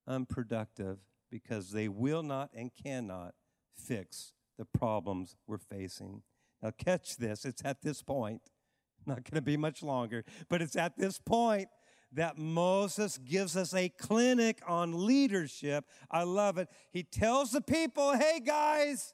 unproductive 0.08 1.00
because 1.30 1.72
they 1.72 1.88
will 1.88 2.24
not 2.24 2.52
and 2.54 2.72
cannot 2.74 3.34
fix 3.76 4.34
the 4.58 4.66
problems 4.66 5.36
we're 5.48 5.58
facing. 5.58 6.22
Now, 6.62 6.72
catch 6.72 7.18
this. 7.18 7.46
It's 7.46 7.64
at 7.66 7.82
this 7.82 8.02
point, 8.02 8.42
not 9.06 9.24
going 9.24 9.36
to 9.36 9.42
be 9.42 9.58
much 9.58 9.82
longer, 9.82 10.24
but 10.50 10.62
it's 10.62 10.76
at 10.76 10.98
this 10.98 11.18
point 11.18 11.68
that 12.14 12.38
Moses 12.38 13.18
gives 13.18 13.56
us 13.56 13.74
a 13.74 13.90
clinic 13.90 14.62
on 14.68 15.06
leadership. 15.06 15.86
I 16.10 16.24
love 16.24 16.58
it. 16.58 16.70
He 16.92 17.04
tells 17.04 17.52
the 17.52 17.62
people, 17.62 18.14
hey 18.14 18.40
guys, 18.40 19.14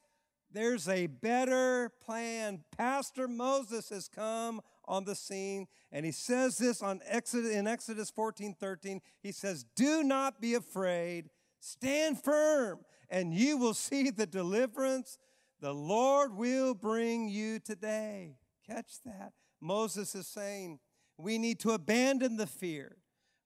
there's 0.52 0.88
a 0.88 1.08
better 1.08 1.92
plan. 2.04 2.64
Pastor 2.76 3.28
Moses 3.28 3.90
has 3.90 4.08
come 4.08 4.62
on 4.86 5.04
the 5.04 5.16
scene, 5.16 5.68
and 5.92 6.06
he 6.06 6.12
says 6.12 6.58
this 6.58 6.82
on 6.82 7.02
Exodus, 7.06 7.52
in 7.54 7.68
Exodus 7.68 8.10
14 8.10 8.56
13. 8.60 9.02
He 9.22 9.32
says, 9.32 9.66
Do 9.76 10.04
not 10.04 10.42
be 10.42 10.54
afraid, 10.54 11.30
stand 11.60 12.24
firm, 12.24 12.80
and 13.10 13.34
you 13.34 13.58
will 13.58 13.74
see 13.74 14.10
the 14.10 14.26
deliverance 14.26 15.18
the 15.60 15.74
Lord 15.74 16.36
will 16.36 16.76
bring 16.76 17.30
you 17.30 17.60
today. 17.60 18.38
Catch 18.68 19.02
that. 19.06 19.34
Moses 19.60 20.14
is 20.14 20.28
saying, 20.28 20.80
we 21.18 21.38
need 21.38 21.60
to 21.60 21.72
abandon 21.72 22.38
the 22.38 22.48
fear. 22.48 22.98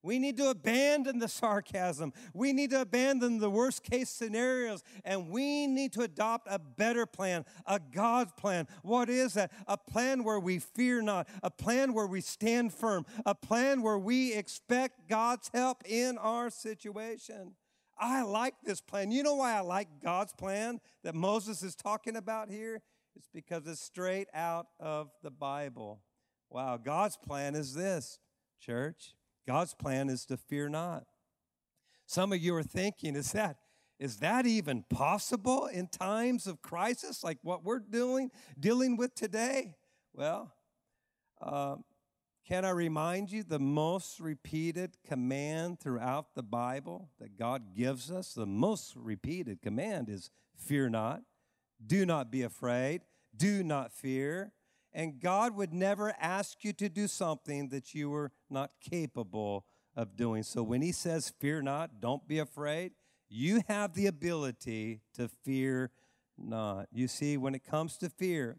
We 0.03 0.17
need 0.17 0.37
to 0.37 0.49
abandon 0.49 1.19
the 1.19 1.27
sarcasm. 1.27 2.11
We 2.33 2.53
need 2.53 2.71
to 2.71 2.81
abandon 2.81 3.37
the 3.37 3.51
worst 3.51 3.83
case 3.83 4.09
scenarios. 4.09 4.83
And 5.05 5.29
we 5.29 5.67
need 5.67 5.93
to 5.93 6.01
adopt 6.01 6.47
a 6.49 6.57
better 6.57 7.05
plan, 7.05 7.45
a 7.67 7.79
God's 7.79 8.31
plan. 8.33 8.67
What 8.81 9.09
is 9.09 9.35
that? 9.35 9.51
A 9.67 9.77
plan 9.77 10.23
where 10.23 10.39
we 10.39 10.57
fear 10.57 11.01
not, 11.03 11.27
a 11.43 11.51
plan 11.51 11.93
where 11.93 12.07
we 12.07 12.21
stand 12.21 12.73
firm, 12.73 13.05
a 13.25 13.35
plan 13.35 13.83
where 13.83 13.99
we 13.99 14.33
expect 14.33 15.07
God's 15.07 15.51
help 15.53 15.83
in 15.85 16.17
our 16.17 16.49
situation. 16.49 17.53
I 17.97 18.23
like 18.23 18.55
this 18.63 18.81
plan. 18.81 19.11
You 19.11 19.21
know 19.21 19.35
why 19.35 19.55
I 19.55 19.59
like 19.59 19.87
God's 20.03 20.33
plan 20.33 20.79
that 21.03 21.13
Moses 21.13 21.61
is 21.61 21.75
talking 21.75 22.15
about 22.15 22.49
here? 22.49 22.81
It's 23.15 23.29
because 23.31 23.67
it's 23.67 23.81
straight 23.81 24.27
out 24.33 24.65
of 24.79 25.11
the 25.21 25.29
Bible. 25.29 26.01
Wow, 26.51 26.75
God's 26.75 27.15
plan 27.17 27.55
is 27.55 27.73
this, 27.73 28.19
church. 28.59 29.13
God's 29.47 29.73
plan 29.73 30.09
is 30.09 30.25
to 30.25 30.35
fear 30.35 30.67
not. 30.67 31.05
Some 32.05 32.33
of 32.33 32.39
you 32.39 32.53
are 32.55 32.63
thinking, 32.63 33.15
is 33.15 33.31
that 33.31 33.57
is 33.99 34.17
that 34.17 34.47
even 34.47 34.83
possible 34.89 35.67
in 35.67 35.87
times 35.87 36.47
of 36.47 36.63
crisis 36.63 37.23
like 37.23 37.37
what 37.43 37.63
we're 37.63 37.79
doing 37.79 38.31
dealing 38.59 38.97
with 38.97 39.13
today? 39.13 39.75
Well, 40.11 40.51
uh, 41.39 41.75
can 42.47 42.65
I 42.65 42.71
remind 42.71 43.31
you 43.31 43.43
the 43.43 43.59
most 43.59 44.19
repeated 44.19 44.97
command 45.07 45.79
throughout 45.79 46.33
the 46.33 46.41
Bible 46.41 47.11
that 47.19 47.37
God 47.37 47.75
gives 47.75 48.09
us? 48.09 48.33
The 48.33 48.47
most 48.47 48.95
repeated 48.95 49.61
command 49.61 50.09
is 50.09 50.31
fear 50.57 50.89
not, 50.89 51.21
do 51.85 52.03
not 52.03 52.31
be 52.31 52.41
afraid, 52.41 53.01
do 53.37 53.63
not 53.63 53.93
fear. 53.93 54.51
And 54.93 55.19
God 55.19 55.55
would 55.55 55.73
never 55.73 56.13
ask 56.19 56.63
you 56.63 56.73
to 56.73 56.89
do 56.89 57.07
something 57.07 57.69
that 57.69 57.93
you 57.93 58.09
were 58.09 58.31
not 58.49 58.71
capable 58.81 59.65
of 59.95 60.15
doing. 60.15 60.43
So 60.43 60.63
when 60.63 60.81
He 60.81 60.91
says, 60.91 61.33
Fear 61.39 61.63
not, 61.63 62.01
don't 62.01 62.27
be 62.27 62.39
afraid, 62.39 62.91
you 63.29 63.61
have 63.67 63.93
the 63.93 64.07
ability 64.07 65.01
to 65.15 65.29
fear 65.43 65.91
not. 66.37 66.87
You 66.91 67.07
see, 67.07 67.37
when 67.37 67.55
it 67.55 67.63
comes 67.63 67.97
to 67.97 68.09
fear, 68.09 68.57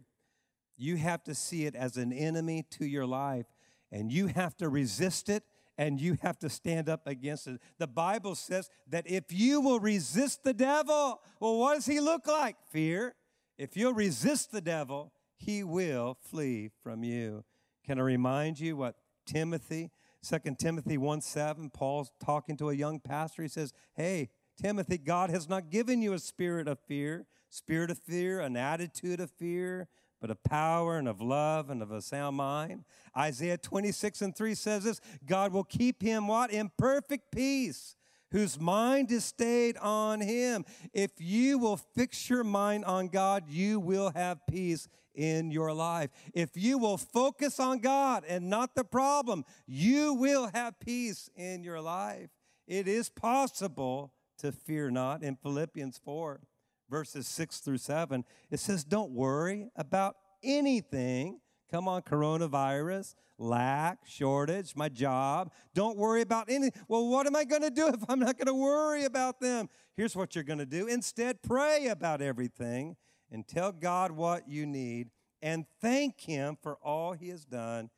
you 0.76 0.96
have 0.96 1.22
to 1.24 1.34
see 1.34 1.66
it 1.66 1.74
as 1.74 1.96
an 1.96 2.12
enemy 2.12 2.64
to 2.70 2.86
your 2.86 3.06
life, 3.06 3.46
and 3.90 4.10
you 4.10 4.28
have 4.28 4.56
to 4.56 4.68
resist 4.68 5.28
it 5.28 5.44
and 5.78 6.00
you 6.00 6.18
have 6.22 6.38
to 6.38 6.48
stand 6.48 6.88
up 6.88 7.06
against 7.06 7.46
it. 7.46 7.60
The 7.78 7.86
Bible 7.86 8.34
says 8.34 8.68
that 8.88 9.10
if 9.10 9.24
you 9.30 9.60
will 9.60 9.80
resist 9.80 10.44
the 10.44 10.52
devil, 10.52 11.20
well, 11.40 11.56
what 11.58 11.74
does 11.74 11.86
he 11.86 11.98
look 11.98 12.26
like? 12.26 12.56
Fear. 12.70 13.14
If 13.58 13.76
you'll 13.76 13.94
resist 13.94 14.52
the 14.52 14.60
devil, 14.60 15.12
he 15.44 15.64
will 15.64 16.16
flee 16.20 16.70
from 16.82 17.02
you. 17.02 17.44
Can 17.84 17.98
I 17.98 18.02
remind 18.02 18.60
you 18.60 18.76
what 18.76 18.96
Timothy, 19.26 19.90
2 20.26 20.38
Timothy 20.58 20.96
1 20.96 21.20
7, 21.20 21.70
Paul's 21.70 22.12
talking 22.24 22.56
to 22.58 22.70
a 22.70 22.74
young 22.74 23.00
pastor. 23.00 23.42
He 23.42 23.48
says, 23.48 23.72
Hey, 23.94 24.30
Timothy, 24.60 24.98
God 24.98 25.30
has 25.30 25.48
not 25.48 25.70
given 25.70 26.00
you 26.00 26.12
a 26.12 26.18
spirit 26.18 26.68
of 26.68 26.78
fear, 26.86 27.26
spirit 27.48 27.90
of 27.90 27.98
fear, 27.98 28.40
an 28.40 28.56
attitude 28.56 29.20
of 29.20 29.30
fear, 29.30 29.88
but 30.20 30.30
of 30.30 30.42
power 30.44 30.96
and 30.98 31.08
of 31.08 31.20
love 31.20 31.70
and 31.70 31.82
of 31.82 31.90
a 31.90 32.00
sound 32.00 32.36
mind. 32.36 32.84
Isaiah 33.16 33.58
26 33.58 34.22
and 34.22 34.36
3 34.36 34.54
says 34.54 34.84
this 34.84 35.00
God 35.26 35.52
will 35.52 35.64
keep 35.64 36.02
him 36.02 36.28
what? 36.28 36.52
In 36.52 36.70
perfect 36.78 37.32
peace 37.32 37.96
whose 38.30 38.58
mind 38.58 39.10
is 39.10 39.24
stayed 39.24 39.76
on 39.76 40.20
him. 40.20 40.64
If 40.92 41.10
you 41.18 41.58
will 41.58 41.76
fix 41.76 42.30
your 42.30 42.44
mind 42.44 42.84
on 42.84 43.08
God, 43.08 43.44
you 43.48 43.78
will 43.78 44.10
have 44.14 44.38
peace 44.48 44.88
in 45.14 45.50
your 45.50 45.72
life. 45.72 46.10
If 46.34 46.50
you 46.54 46.78
will 46.78 46.96
focus 46.96 47.60
on 47.60 47.80
God 47.80 48.24
and 48.26 48.48
not 48.48 48.74
the 48.74 48.84
problem, 48.84 49.44
you 49.66 50.14
will 50.14 50.50
have 50.52 50.78
peace 50.80 51.28
in 51.36 51.62
your 51.62 51.80
life. 51.80 52.30
It 52.66 52.88
is 52.88 53.08
possible 53.08 54.12
to 54.38 54.52
fear 54.52 54.90
not. 54.90 55.22
In 55.22 55.36
Philippians 55.36 56.00
4, 56.04 56.40
verses 56.88 57.26
6 57.28 57.58
through 57.60 57.78
7, 57.78 58.24
it 58.50 58.60
says, 58.60 58.84
Don't 58.84 59.12
worry 59.12 59.70
about 59.76 60.16
anything. 60.42 61.40
Come 61.70 61.88
on, 61.88 62.02
coronavirus, 62.02 63.14
lack, 63.38 64.00
shortage, 64.06 64.76
my 64.76 64.88
job. 64.90 65.50
Don't 65.74 65.96
worry 65.96 66.20
about 66.20 66.50
anything. 66.50 66.78
Well, 66.86 67.08
what 67.08 67.26
am 67.26 67.34
I 67.34 67.44
going 67.44 67.62
to 67.62 67.70
do 67.70 67.88
if 67.88 68.04
I'm 68.08 68.18
not 68.18 68.36
going 68.36 68.46
to 68.46 68.54
worry 68.54 69.04
about 69.04 69.40
them? 69.40 69.68
Here's 69.96 70.14
what 70.14 70.34
you're 70.34 70.44
going 70.44 70.58
to 70.58 70.66
do 70.66 70.86
instead, 70.86 71.42
pray 71.42 71.86
about 71.86 72.20
everything 72.20 72.96
and 73.32 73.48
tell 73.48 73.72
God 73.72 74.12
what 74.12 74.48
you 74.48 74.66
need 74.66 75.10
and 75.42 75.66
thank 75.80 76.20
Him 76.20 76.56
for 76.62 76.76
all 76.82 77.14
He 77.14 77.30
has 77.30 77.44
done, 77.44 77.90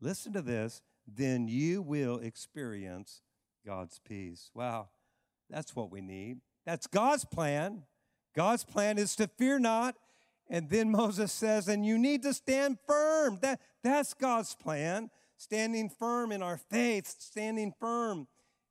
listen 0.00 0.32
to 0.32 0.42
this, 0.42 0.82
then 1.06 1.46
you 1.46 1.82
will 1.82 2.18
experience 2.18 3.22
God's 3.64 4.00
peace. 4.00 4.50
Wow, 4.54 4.88
that's 5.48 5.76
what 5.76 5.92
we 5.92 6.00
need. 6.00 6.40
That's 6.66 6.86
God's 6.86 7.24
plan. 7.24 7.84
God's 8.34 8.64
plan 8.64 8.98
is 8.98 9.14
to 9.16 9.28
fear 9.28 9.58
not. 9.58 9.94
And 10.48 10.68
then 10.68 10.90
Moses 10.90 11.30
says, 11.32 11.68
and 11.68 11.86
you 11.86 11.96
need 11.96 12.22
to 12.24 12.34
stand 12.34 12.78
firm. 12.86 13.38
That, 13.40 13.60
that's 13.84 14.14
God's 14.14 14.54
plan. 14.54 15.10
Standing 15.36 15.88
firm 15.88 16.32
in 16.32 16.42
our 16.42 16.58
faith, 16.58 17.14
standing 17.18 17.72
firm 17.80 18.26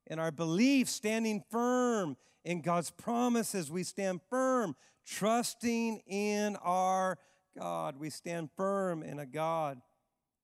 in 0.06 0.18
our 0.18 0.30
belief, 0.30 0.88
standing 0.88 1.42
firm 1.50 2.16
in 2.44 2.60
God's 2.60 2.90
promises. 2.90 3.70
We 3.70 3.82
stand 3.82 4.20
firm 4.28 4.76
trusting 5.06 5.98
in 6.06 6.56
our 6.56 7.18
God. 7.58 7.96
We 7.98 8.10
stand 8.10 8.50
firm 8.56 9.02
in 9.02 9.18
a 9.18 9.26
God 9.26 9.80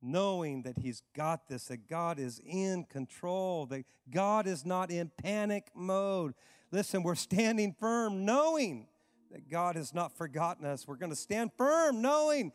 knowing 0.02 0.62
that 0.62 0.78
He's 0.78 1.02
got 1.14 1.48
this, 1.48 1.66
that 1.66 1.88
God 1.88 2.18
is 2.18 2.40
in 2.44 2.84
control, 2.84 3.66
that 3.66 3.84
God 4.10 4.46
is 4.46 4.64
not 4.64 4.90
in 4.90 5.10
panic 5.16 5.68
mode. 5.74 6.34
Listen, 6.70 7.02
we're 7.02 7.14
standing 7.14 7.74
firm 7.78 8.24
knowing 8.24 8.88
that 9.32 9.48
God 9.48 9.76
has 9.76 9.94
not 9.94 10.16
forgotten 10.16 10.66
us. 10.66 10.86
We're 10.86 10.96
going 10.96 11.10
to 11.10 11.16
stand 11.16 11.50
firm 11.56 12.02
knowing, 12.02 12.52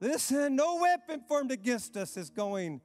listen, 0.00 0.56
no 0.56 0.76
weapon 0.76 1.22
formed 1.26 1.50
against 1.50 1.96
us 1.96 2.16
is 2.16 2.30
going 2.30 2.80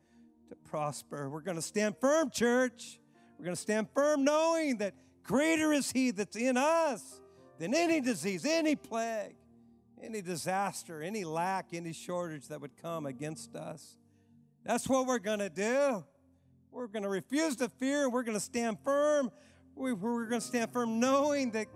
to 0.50 0.56
prosper. 0.56 1.30
We're 1.30 1.42
going 1.42 1.58
to 1.58 1.62
stand 1.62 1.96
firm, 2.00 2.30
church. 2.30 3.00
We're 3.38 3.46
going 3.46 3.56
to 3.56 3.62
stand 3.62 3.88
firm 3.94 4.24
knowing 4.24 4.78
that 4.78 4.94
greater 5.24 5.74
is 5.74 5.92
He 5.92 6.12
that's 6.12 6.38
in 6.38 6.58
us 6.58 7.22
than 7.60 7.74
any 7.74 8.02
disease, 8.02 8.46
any 8.46 8.76
plague, 8.76 9.36
any 10.02 10.22
disaster, 10.22 11.02
any 11.02 11.24
lack, 11.24 11.68
any 11.74 11.94
shortage 11.94 12.48
that 12.48 12.62
would 12.62 12.78
come 12.82 13.06
against 13.06 13.56
us. 13.56 13.98
That's 14.64 14.88
what 14.88 15.08
we're 15.08 15.20
going 15.20 15.40
to 15.40 15.50
do. 15.50 16.04
We're 16.72 16.88
going 16.88 17.04
to 17.04 17.10
refuse 17.10 17.56
to 17.58 17.70
fear 17.70 18.04
and 18.04 18.14
we're 18.14 18.24
going 18.24 18.38
to 18.38 18.44
stand 18.44 18.78
firm. 18.84 19.32
We're 19.76 19.96
going 19.96 20.42
to 20.42 20.48
stand 20.48 20.72
firm 20.72 21.00
knowing 21.00 21.52
that 21.52 21.68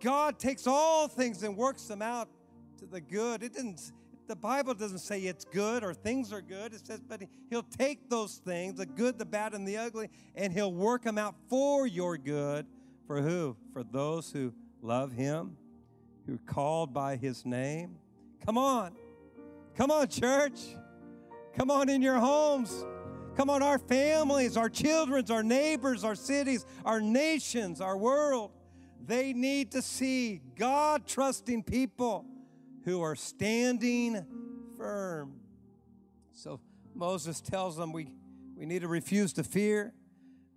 God 0.00 0.38
takes 0.38 0.66
all 0.66 1.08
things 1.08 1.42
and 1.42 1.56
works 1.56 1.84
them 1.84 2.02
out 2.02 2.28
to 2.78 2.86
the 2.86 3.00
good. 3.00 3.42
It 3.42 3.54
didn't 3.54 3.92
the 4.28 4.36
Bible 4.36 4.74
doesn't 4.74 4.98
say 4.98 5.22
it's 5.22 5.46
good 5.46 5.82
or 5.82 5.94
things 5.94 6.32
are 6.34 6.42
good. 6.42 6.74
It 6.74 6.86
says, 6.86 7.00
but 7.00 7.22
He'll 7.48 7.62
take 7.62 8.10
those 8.10 8.36
things, 8.36 8.74
the 8.74 8.84
good, 8.86 9.18
the 9.18 9.24
bad, 9.24 9.54
and 9.54 9.66
the 9.66 9.78
ugly, 9.78 10.10
and 10.34 10.52
He'll 10.52 10.72
work 10.72 11.02
them 11.02 11.16
out 11.16 11.34
for 11.48 11.86
your 11.86 12.18
good. 12.18 12.66
For 13.06 13.22
who? 13.22 13.56
For 13.72 13.82
those 13.82 14.30
who 14.30 14.52
love 14.82 15.12
him, 15.12 15.56
who 16.26 16.38
called 16.46 16.92
by 16.92 17.16
his 17.16 17.44
name. 17.44 17.96
Come 18.44 18.58
on. 18.58 18.94
Come 19.76 19.90
on, 19.90 20.08
church. 20.08 20.60
Come 21.56 21.70
on 21.70 21.88
in 21.88 22.02
your 22.02 22.18
homes. 22.18 22.84
Come 23.36 23.50
on, 23.50 23.62
our 23.62 23.78
families, 23.78 24.56
our 24.56 24.68
children's, 24.68 25.30
our 25.30 25.44
neighbors, 25.44 26.02
our 26.02 26.16
cities, 26.16 26.66
our 26.84 27.00
nations, 27.00 27.80
our 27.80 27.96
world. 27.96 28.50
They 29.06 29.32
need 29.32 29.70
to 29.72 29.82
see 29.82 30.40
God 30.56 31.06
trusting 31.06 31.62
people 31.62 32.26
who 32.84 33.00
are 33.00 33.14
standing 33.14 34.26
firm. 34.76 35.34
So 36.32 36.60
Moses 36.94 37.40
tells 37.40 37.76
them 37.76 37.92
we, 37.92 38.12
we 38.56 38.66
need 38.66 38.82
to 38.82 38.88
refuse 38.88 39.32
to 39.34 39.44
fear. 39.44 39.92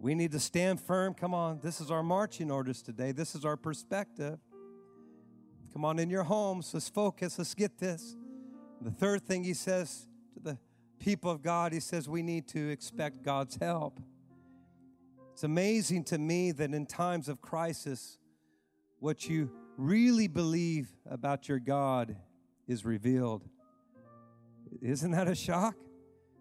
We 0.02 0.16
need 0.16 0.32
to 0.32 0.40
stand 0.40 0.82
firm. 0.82 1.14
Come 1.14 1.36
on, 1.36 1.60
this 1.62 1.80
is 1.80 1.92
our 1.92 2.02
marching 2.02 2.50
orders 2.50 2.82
today. 2.82 3.12
This 3.12 3.36
is 3.36 3.46
our 3.46 3.56
perspective. 3.56 4.40
Come 5.74 5.86
on 5.86 6.00
in 6.00 6.10
your 6.10 6.24
homes. 6.24 6.72
Let's 6.74 6.90
focus. 6.90 7.38
Let's 7.38 7.54
get 7.54 7.78
this. 7.78 8.16
The 8.82 8.90
third 8.90 9.22
thing 9.22 9.44
he 9.44 9.54
says 9.54 10.08
to 10.34 10.40
the 10.40 10.58
people 10.98 11.30
of 11.30 11.44
God, 11.44 11.72
he 11.72 11.80
says 11.80 12.10
we 12.10 12.24
need 12.24 12.48
to 12.48 12.72
expect 12.72 13.22
God's 13.22 13.58
help. 13.62 14.00
It's 15.34 15.44
amazing 15.44 16.06
to 16.06 16.18
me 16.18 16.52
that 16.52 16.74
in 16.74 16.88
times 16.88 17.30
of 17.30 17.40
crisis, 17.40 18.18
what 19.00 19.30
you 19.30 19.52
really 19.78 20.28
believe 20.28 20.90
about 21.08 21.48
your 21.48 21.60
God 21.60 22.16
is 22.68 22.84
revealed. 22.86 23.44
Isn't 24.82 25.12
that 25.12 25.28
a 25.28 25.36
shock? 25.36 25.76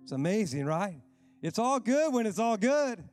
It's 0.02 0.12
amazing, 0.12 0.64
right? 0.64 1.02
It's 1.43 1.59
all 1.59 1.79
good 1.79 2.14
when 2.14 2.25
it's 2.25 2.38
all 2.38 2.57
good. 2.57 3.05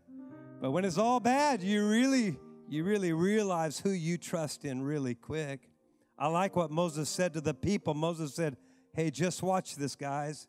But 0.60 0.72
when 0.72 0.86
it's 0.86 0.98
all 0.98 1.20
bad, 1.20 1.62
you 1.62 1.88
really 1.88 2.38
you 2.70 2.84
really 2.84 3.14
realize 3.14 3.80
who 3.80 3.92
you 3.92 4.18
trust 4.18 4.66
in 4.66 4.82
really 4.82 5.16
quick. 5.16 5.70
I 6.18 6.28
like 6.28 6.56
what 6.56 6.72
Moses 6.72 7.08
said 7.08 7.34
to 7.34 7.42
the 7.42 7.54
people. 7.54 7.94
Moses 7.94 8.34
said, 8.34 8.58
"Hey, 8.94 9.12
just 9.12 9.44
watch 9.44 9.76
this, 9.76 9.96
guys. 9.96 10.48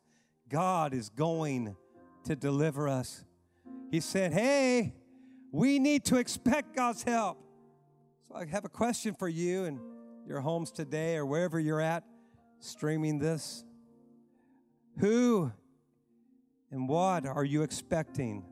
God 0.48 0.94
is 0.94 1.10
going 1.10 1.76
to 2.24 2.34
deliver 2.34 2.88
us." 2.88 3.24
He 3.90 4.00
said, 4.00 4.32
"Hey, 4.32 4.94
we 5.52 5.78
need 5.78 6.04
to 6.06 6.16
expect 6.16 6.74
God's 6.74 7.02
help." 7.02 7.38
So 8.28 8.34
I 8.34 8.46
have 8.46 8.64
a 8.64 8.70
question 8.70 9.14
for 9.14 9.28
you 9.28 9.64
and 9.64 9.78
your 10.26 10.40
homes 10.40 10.70
today 10.72 11.16
or 11.16 11.26
wherever 11.26 11.60
you're 11.60 11.80
at 11.80 12.04
streaming 12.60 13.18
this. 13.18 13.64
Who 14.98 15.52
and 16.70 16.88
what 16.88 17.26
are 17.26 17.44
you 17.44 17.62
expecting? 17.62 18.44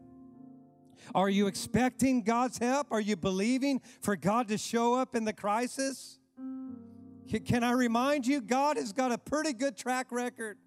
Are 1.14 1.28
you 1.28 1.46
expecting 1.46 2.22
God's 2.22 2.58
help? 2.58 2.88
Are 2.90 3.00
you 3.00 3.16
believing 3.16 3.80
for 4.00 4.16
God 4.16 4.48
to 4.48 4.58
show 4.58 4.94
up 4.94 5.14
in 5.14 5.24
the 5.24 5.32
crisis? 5.32 6.18
Can 7.44 7.64
I 7.64 7.72
remind 7.72 8.26
you, 8.26 8.40
God 8.40 8.76
has 8.76 8.92
got 8.92 9.12
a 9.12 9.18
pretty 9.18 9.52
good 9.52 9.76
track 9.76 10.08
record. 10.10 10.58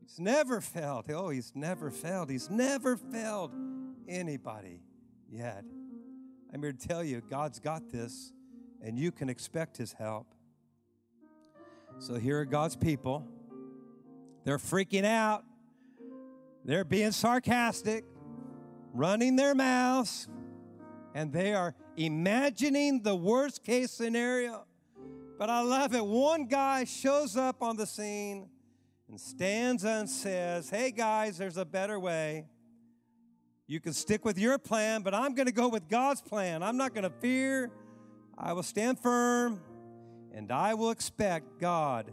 He's 0.00 0.18
never 0.18 0.60
failed. 0.60 1.06
Oh, 1.10 1.28
he's 1.30 1.52
never 1.54 1.90
failed. 1.90 2.30
He's 2.30 2.50
never 2.50 2.96
failed 2.96 3.52
anybody 4.08 4.82
yet. 5.30 5.64
I'm 6.52 6.62
here 6.62 6.72
to 6.72 6.88
tell 6.88 7.04
you, 7.04 7.20
God's 7.28 7.60
got 7.60 7.90
this, 7.90 8.32
and 8.82 8.98
you 8.98 9.12
can 9.12 9.28
expect 9.28 9.76
His 9.76 9.92
help. 9.92 10.34
So 11.98 12.14
here 12.14 12.40
are 12.40 12.44
God's 12.46 12.76
people. 12.76 13.26
They're 14.44 14.58
freaking 14.58 15.04
out. 15.04 15.44
They're 16.64 16.84
being 16.84 17.12
sarcastic, 17.12 18.04
running 18.92 19.36
their 19.36 19.54
mouths, 19.54 20.28
and 21.14 21.32
they 21.32 21.54
are 21.54 21.74
imagining 21.96 23.02
the 23.02 23.14
worst 23.14 23.64
case 23.64 23.90
scenario. 23.90 24.64
But 25.38 25.50
I 25.50 25.60
love 25.60 25.94
it. 25.94 26.04
One 26.04 26.46
guy 26.46 26.84
shows 26.84 27.36
up 27.36 27.62
on 27.62 27.76
the 27.76 27.86
scene 27.86 28.48
and 29.08 29.20
stands 29.20 29.84
and 29.84 30.08
says, 30.08 30.68
Hey 30.68 30.90
guys, 30.90 31.38
there's 31.38 31.56
a 31.56 31.64
better 31.64 31.98
way. 31.98 32.46
You 33.66 33.80
can 33.80 33.92
stick 33.92 34.24
with 34.24 34.38
your 34.38 34.58
plan, 34.58 35.02
but 35.02 35.14
I'm 35.14 35.34
going 35.34 35.46
to 35.46 35.52
go 35.52 35.68
with 35.68 35.88
God's 35.88 36.22
plan. 36.22 36.62
I'm 36.62 36.76
not 36.76 36.94
going 36.94 37.04
to 37.04 37.12
fear. 37.20 37.70
I 38.36 38.52
will 38.52 38.62
stand 38.62 38.98
firm 38.98 39.60
and 40.32 40.50
I 40.50 40.74
will 40.74 40.90
expect 40.90 41.60
God 41.60 42.12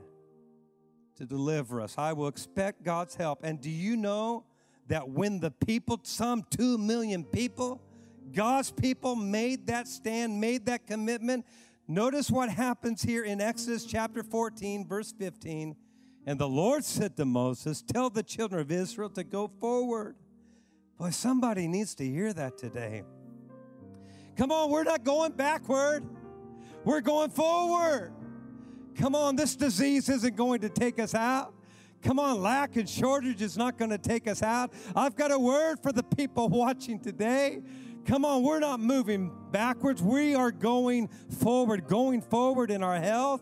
to 1.15 1.25
deliver 1.25 1.81
us. 1.81 1.95
I 1.97 2.13
will 2.13 2.27
expect 2.27 2.83
God's 2.83 3.15
help. 3.15 3.39
And 3.43 3.61
do 3.61 3.69
you 3.69 3.95
know 3.95 4.43
that 4.87 5.09
when 5.09 5.39
the 5.39 5.51
people, 5.51 5.99
some 6.03 6.45
two 6.49 6.77
million 6.77 7.23
people, 7.23 7.81
God's 8.33 8.71
people 8.71 9.15
made 9.15 9.67
that 9.67 9.87
stand, 9.87 10.39
made 10.39 10.65
that 10.67 10.87
commitment, 10.87 11.45
notice 11.87 12.29
what 12.29 12.49
happens 12.49 13.01
here 13.01 13.23
in 13.23 13.41
Exodus 13.41 13.85
chapter 13.85 14.23
14, 14.23 14.87
verse 14.87 15.13
15. 15.17 15.75
And 16.25 16.39
the 16.39 16.47
Lord 16.47 16.83
said 16.83 17.15
to 17.17 17.25
Moses, 17.25 17.81
Tell 17.81 18.09
the 18.09 18.23
children 18.23 18.61
of 18.61 18.71
Israel 18.71 19.09
to 19.11 19.23
go 19.23 19.49
forward 19.59 20.15
Boy, 20.97 21.09
somebody 21.09 21.67
needs 21.67 21.93
to 21.95 22.05
hear 22.05 22.31
that 22.33 22.57
today. 22.57 23.03
Come 24.37 24.51
on, 24.51 24.69
we're 24.69 24.83
not 24.83 25.03
going 25.03 25.33
backward, 25.33 26.05
we're 26.83 27.01
going 27.01 27.29
forward. 27.29 28.13
Come 28.95 29.13
on, 29.13 29.35
this 29.35 29.55
disease 29.57 30.07
isn't 30.07 30.37
going 30.37 30.61
to 30.61 30.69
take 30.69 30.99
us 30.99 31.13
out. 31.13 31.53
Come 32.05 32.19
on, 32.19 32.39
lack 32.39 32.75
and 32.75 32.87
shortage 32.87 33.41
is 33.41 33.57
not 33.57 33.79
going 33.79 33.89
to 33.89 33.97
take 33.97 34.27
us 34.27 34.43
out. 34.43 34.71
I've 34.95 35.15
got 35.15 35.31
a 35.31 35.39
word 35.39 35.79
for 35.81 35.91
the 35.91 36.03
people 36.03 36.47
watching 36.49 36.99
today. 36.99 37.63
Come 38.05 38.23
on, 38.23 38.43
we're 38.43 38.59
not 38.59 38.79
moving 38.79 39.31
backwards. 39.51 40.03
We 40.03 40.35
are 40.35 40.51
going 40.51 41.07
forward, 41.39 41.87
going 41.87 42.21
forward 42.21 42.69
in 42.69 42.83
our 42.83 42.99
health, 42.99 43.41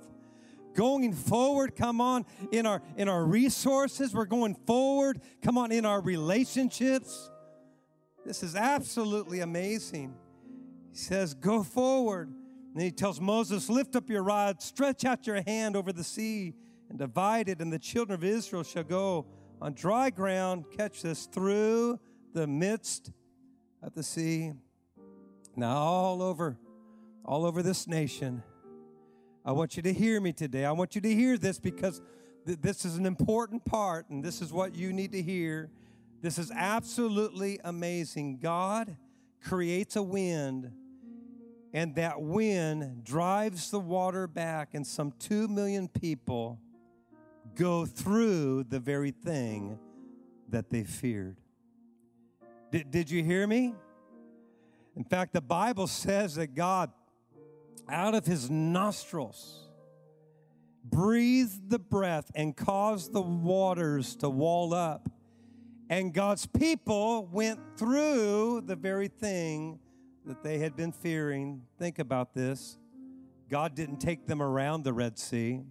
going 0.75 1.11
forward, 1.11 1.75
come 1.75 1.99
on, 1.99 2.25
in 2.53 2.65
our 2.65 2.81
in 2.95 3.09
our 3.09 3.25
resources. 3.25 4.13
We're 4.13 4.23
going 4.23 4.55
forward, 4.65 5.19
come 5.41 5.57
on, 5.57 5.73
in 5.73 5.85
our 5.85 5.99
relationships. 5.99 7.29
This 8.25 8.43
is 8.43 8.55
absolutely 8.55 9.41
amazing. 9.41 10.15
He 10.89 10.97
says, 10.97 11.33
Go 11.33 11.63
forward. 11.63 12.33
And 12.73 12.81
he 12.81 12.91
tells 12.91 13.19
Moses, 13.19 13.69
Lift 13.69 13.97
up 13.97 14.09
your 14.09 14.23
rod, 14.23 14.61
stretch 14.61 15.03
out 15.03 15.27
your 15.27 15.41
hand 15.45 15.75
over 15.75 15.91
the 15.91 16.05
sea, 16.05 16.53
and 16.93 16.99
divide 16.99 17.49
it, 17.49 17.59
and 17.59 17.73
the 17.73 17.79
children 17.79 18.13
of 18.13 18.23
Israel 18.23 18.61
shall 18.61 18.83
go 18.83 19.25
on 19.59 19.73
dry 19.73 20.11
ground, 20.11 20.65
catch 20.77 21.01
this, 21.01 21.25
through 21.25 21.99
the 22.35 22.45
midst 22.45 23.11
of 23.81 23.95
the 23.95 24.03
sea. 24.03 24.51
Now, 25.55 25.75
all 25.75 26.21
over, 26.21 26.55
all 27.25 27.47
over 27.47 27.63
this 27.63 27.87
nation, 27.87 28.43
I 29.43 29.53
want 29.53 29.75
you 29.75 29.81
to 29.81 29.91
hear 29.91 30.21
me 30.21 30.33
today. 30.33 30.65
I 30.65 30.71
want 30.71 30.93
you 30.93 31.01
to 31.01 31.11
hear 31.11 31.35
this 31.35 31.59
because 31.59 31.99
th- 32.45 32.59
this 32.61 32.85
is 32.85 32.95
an 32.95 33.07
important 33.07 33.65
part, 33.65 34.07
and 34.09 34.23
this 34.23 34.39
is 34.39 34.53
what 34.53 34.75
you 34.75 34.93
need 34.93 35.13
to 35.13 35.21
hear. 35.23 35.71
This 36.21 36.37
is 36.37 36.51
absolutely 36.51 37.59
amazing. 37.63 38.37
God 38.37 38.97
creates 39.43 39.95
a 39.95 40.03
wind, 40.03 40.71
and 41.73 41.95
that 41.95 42.21
wind 42.21 43.03
drives 43.03 43.71
the 43.71 43.79
water 43.79 44.27
back, 44.27 44.75
and 44.75 44.85
some 44.85 45.11
two 45.17 45.47
million 45.47 45.87
people 45.87 46.59
go 47.55 47.85
through 47.85 48.65
the 48.65 48.79
very 48.79 49.11
thing 49.11 49.77
that 50.49 50.69
they 50.69 50.83
feared. 50.83 51.37
Did, 52.71 52.91
did 52.91 53.11
you 53.11 53.23
hear 53.23 53.45
me? 53.45 53.73
In 54.95 55.03
fact, 55.03 55.33
the 55.33 55.41
Bible 55.41 55.87
says 55.87 56.35
that 56.35 56.55
God, 56.55 56.91
out 57.89 58.15
of 58.15 58.25
his 58.25 58.49
nostrils, 58.49 59.69
breathed 60.83 61.69
the 61.69 61.79
breath 61.79 62.29
and 62.35 62.55
caused 62.55 63.13
the 63.13 63.21
waters 63.21 64.15
to 64.17 64.29
wall 64.29 64.73
up 64.73 65.09
and 65.89 66.11
God's 66.11 66.47
people 66.47 67.27
went 67.31 67.59
through 67.77 68.63
the 68.65 68.75
very 68.75 69.09
thing 69.09 69.79
that 70.25 70.41
they 70.41 70.57
had 70.57 70.75
been 70.75 70.91
fearing. 70.91 71.61
Think 71.77 71.99
about 71.99 72.33
this 72.33 72.79
God 73.47 73.75
didn't 73.75 73.97
take 73.97 74.25
them 74.25 74.41
around 74.41 74.83
the 74.83 74.93
Red 74.93 75.19
Sea, 75.19 75.61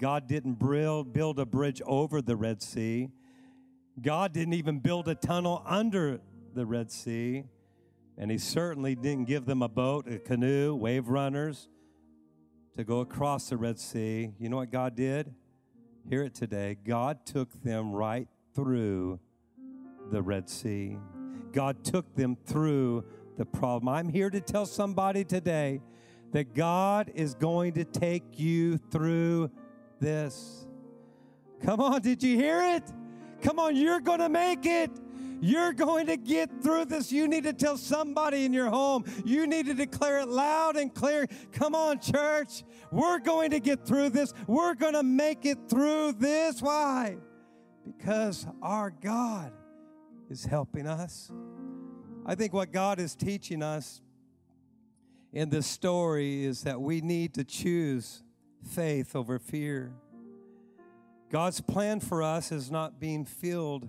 God 0.00 0.26
didn't 0.26 0.54
build 0.54 1.38
a 1.38 1.44
bridge 1.44 1.82
over 1.84 2.22
the 2.22 2.36
Red 2.36 2.62
Sea, 2.62 3.10
God 4.00 4.32
didn't 4.32 4.54
even 4.54 4.78
build 4.78 5.08
a 5.08 5.14
tunnel 5.14 5.62
under 5.66 6.20
the 6.54 6.64
Red 6.64 6.90
Sea. 6.90 7.44
And 8.16 8.30
he 8.30 8.38
certainly 8.38 8.94
didn't 8.94 9.24
give 9.24 9.46
them 9.46 9.62
a 9.62 9.68
boat, 9.68 10.06
a 10.10 10.18
canoe, 10.18 10.74
wave 10.74 11.08
runners 11.08 11.68
to 12.76 12.84
go 12.84 13.00
across 13.00 13.48
the 13.48 13.56
Red 13.56 13.78
Sea. 13.78 14.32
You 14.38 14.48
know 14.48 14.56
what 14.56 14.70
God 14.70 14.94
did? 14.94 15.34
Hear 16.08 16.24
it 16.24 16.34
today. 16.34 16.76
God 16.84 17.24
took 17.24 17.62
them 17.62 17.92
right 17.92 18.28
through 18.54 19.20
the 20.10 20.22
Red 20.22 20.48
Sea. 20.48 20.98
God 21.52 21.82
took 21.84 22.14
them 22.14 22.36
through 22.46 23.04
the 23.36 23.44
problem. 23.44 23.88
I'm 23.88 24.08
here 24.08 24.30
to 24.30 24.40
tell 24.40 24.66
somebody 24.66 25.24
today 25.24 25.80
that 26.32 26.54
God 26.54 27.10
is 27.14 27.34
going 27.34 27.72
to 27.74 27.84
take 27.84 28.38
you 28.38 28.78
through 28.78 29.50
this. 30.00 30.66
Come 31.62 31.80
on, 31.80 32.00
did 32.00 32.22
you 32.22 32.36
hear 32.36 32.62
it? 32.76 32.84
Come 33.42 33.58
on, 33.58 33.76
you're 33.76 34.00
going 34.00 34.20
to 34.20 34.28
make 34.28 34.66
it. 34.66 34.90
You're 35.42 35.72
going 35.72 36.06
to 36.08 36.16
get 36.18 36.62
through 36.62 36.86
this. 36.86 37.10
You 37.10 37.26
need 37.26 37.44
to 37.44 37.54
tell 37.54 37.78
somebody 37.78 38.44
in 38.44 38.52
your 38.52 38.68
home. 38.68 39.04
You 39.24 39.46
need 39.46 39.66
to 39.66 39.74
declare 39.74 40.20
it 40.20 40.28
loud 40.28 40.76
and 40.76 40.94
clear. 40.94 41.26
Come 41.52 41.74
on, 41.74 41.98
church. 41.98 42.62
We're 42.90 43.20
going 43.20 43.52
to 43.52 43.60
get 43.60 43.86
through 43.86 44.10
this. 44.10 44.34
We're 44.46 44.74
going 44.74 44.92
to 44.92 45.02
make 45.02 45.46
it 45.46 45.58
through 45.68 46.12
this. 46.12 46.60
Why? 46.60 47.16
Because 47.86 48.46
our 48.60 48.90
God 48.90 49.52
is 50.28 50.44
helping 50.44 50.86
us. 50.86 51.32
I 52.26 52.34
think 52.34 52.52
what 52.52 52.70
God 52.70 53.00
is 53.00 53.14
teaching 53.14 53.62
us 53.62 54.02
in 55.32 55.48
this 55.48 55.66
story 55.66 56.44
is 56.44 56.64
that 56.64 56.80
we 56.80 57.00
need 57.00 57.34
to 57.34 57.44
choose 57.44 58.22
faith 58.62 59.14
over 59.16 59.38
fear. 59.38 59.92
God's 61.30 61.60
plan 61.60 62.00
for 62.00 62.22
us 62.22 62.50
is 62.50 62.70
not 62.70 62.98
being 62.98 63.24
filled 63.24 63.88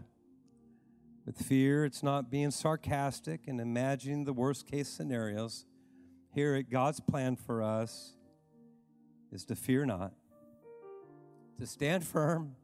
with 1.25 1.37
fear, 1.37 1.85
it's 1.85 2.03
not 2.03 2.31
being 2.31 2.51
sarcastic 2.51 3.47
and 3.47 3.59
imagining 3.59 4.25
the 4.25 4.33
worst 4.33 4.65
case 4.69 4.87
scenarios. 4.87 5.65
Here 6.33 6.55
at 6.55 6.69
God's 6.69 6.99
plan 6.99 7.35
for 7.35 7.61
us 7.61 8.13
is 9.31 9.43
to 9.45 9.55
fear 9.55 9.85
not, 9.85 10.13
to 11.59 11.65
stand 11.65 12.05
firm, 12.05 12.55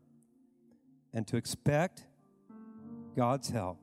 and 1.13 1.26
to 1.28 1.38
expect 1.38 2.06
God's 3.15 3.50
help. 3.50 3.80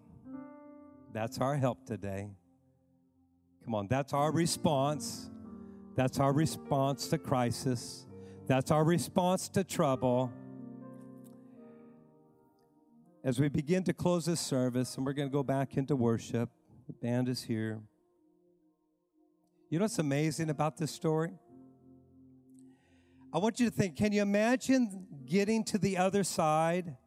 That's 1.12 1.38
our 1.38 1.56
help 1.56 1.84
today. 1.86 2.30
Come 3.64 3.74
on, 3.74 3.86
that's 3.88 4.12
our 4.12 4.30
response. 4.30 5.30
That's 5.94 6.18
our 6.18 6.32
response 6.32 7.08
to 7.08 7.18
crisis. 7.18 8.06
That's 8.46 8.70
our 8.70 8.84
response 8.84 9.48
to 9.50 9.64
trouble. 9.64 10.30
As 13.24 13.40
we 13.40 13.48
begin 13.48 13.82
to 13.84 13.94
close 13.94 14.26
this 14.26 14.40
service, 14.40 14.98
and 14.98 15.06
we're 15.06 15.14
going 15.14 15.30
to 15.30 15.32
go 15.32 15.42
back 15.42 15.78
into 15.78 15.96
worship, 15.96 16.50
the 16.86 16.92
band 16.92 17.30
is 17.30 17.42
here. 17.42 17.80
You 19.70 19.78
know 19.78 19.84
what's 19.84 19.98
amazing 19.98 20.50
about 20.50 20.76
this 20.76 20.90
story? 20.90 21.30
I 23.32 23.38
want 23.38 23.60
you 23.60 23.70
to 23.70 23.74
think 23.74 23.96
can 23.96 24.12
you 24.12 24.20
imagine 24.20 25.06
getting 25.24 25.64
to 25.64 25.78
the 25.78 25.96
other 25.96 26.22
side 26.22 26.98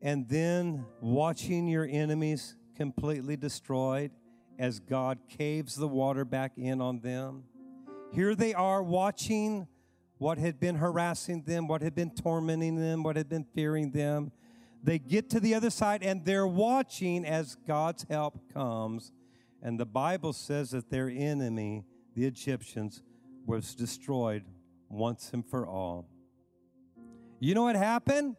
and 0.00 0.26
then 0.26 0.86
watching 1.02 1.68
your 1.68 1.86
enemies 1.88 2.56
completely 2.76 3.36
destroyed 3.36 4.10
as 4.58 4.80
God 4.80 5.18
caves 5.28 5.76
the 5.76 5.86
water 5.86 6.24
back 6.24 6.52
in 6.56 6.80
on 6.80 7.00
them? 7.00 7.44
Here 8.14 8.34
they 8.34 8.54
are 8.54 8.82
watching 8.82 9.68
what 10.24 10.38
had 10.38 10.58
been 10.58 10.76
harassing 10.76 11.42
them, 11.42 11.68
what 11.68 11.82
had 11.82 11.94
been 11.94 12.08
tormenting 12.08 12.76
them, 12.76 13.02
what 13.02 13.14
had 13.14 13.28
been 13.28 13.44
fearing 13.54 13.90
them. 13.90 14.32
They 14.82 14.98
get 14.98 15.28
to 15.30 15.38
the 15.38 15.54
other 15.54 15.68
side 15.68 16.02
and 16.02 16.24
they're 16.24 16.46
watching 16.46 17.26
as 17.26 17.58
God's 17.66 18.06
help 18.08 18.40
comes. 18.54 19.12
And 19.62 19.78
the 19.78 19.84
Bible 19.84 20.32
says 20.32 20.70
that 20.70 20.88
their 20.88 21.10
enemy, 21.10 21.84
the 22.14 22.24
Egyptians, 22.24 23.02
was 23.44 23.74
destroyed 23.74 24.44
once 24.88 25.28
and 25.34 25.44
for 25.46 25.68
all. 25.68 26.08
You 27.38 27.54
know 27.54 27.64
what 27.64 27.76
happened? 27.76 28.34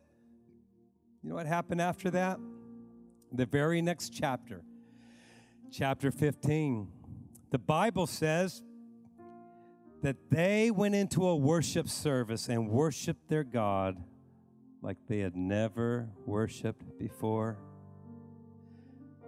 You 1.22 1.30
know 1.30 1.36
what 1.36 1.46
happened 1.46 1.82
after 1.82 2.10
that? 2.10 2.40
The 3.32 3.46
very 3.46 3.84
next 3.84 4.10
chapter, 4.10 4.64
chapter 5.72 6.10
15. 6.10 6.88
The 7.52 7.60
Bible 7.60 8.08
says 8.08 8.64
that 10.06 10.30
they 10.30 10.70
went 10.70 10.94
into 10.94 11.28
a 11.28 11.36
worship 11.36 11.90
service 11.90 12.48
and 12.48 12.70
worshiped 12.70 13.28
their 13.28 13.44
God 13.44 13.98
like 14.84 14.98
they 15.10 15.18
had 15.18 15.36
never 15.36 16.08
worshiped 16.28 17.00
before. 17.00 17.58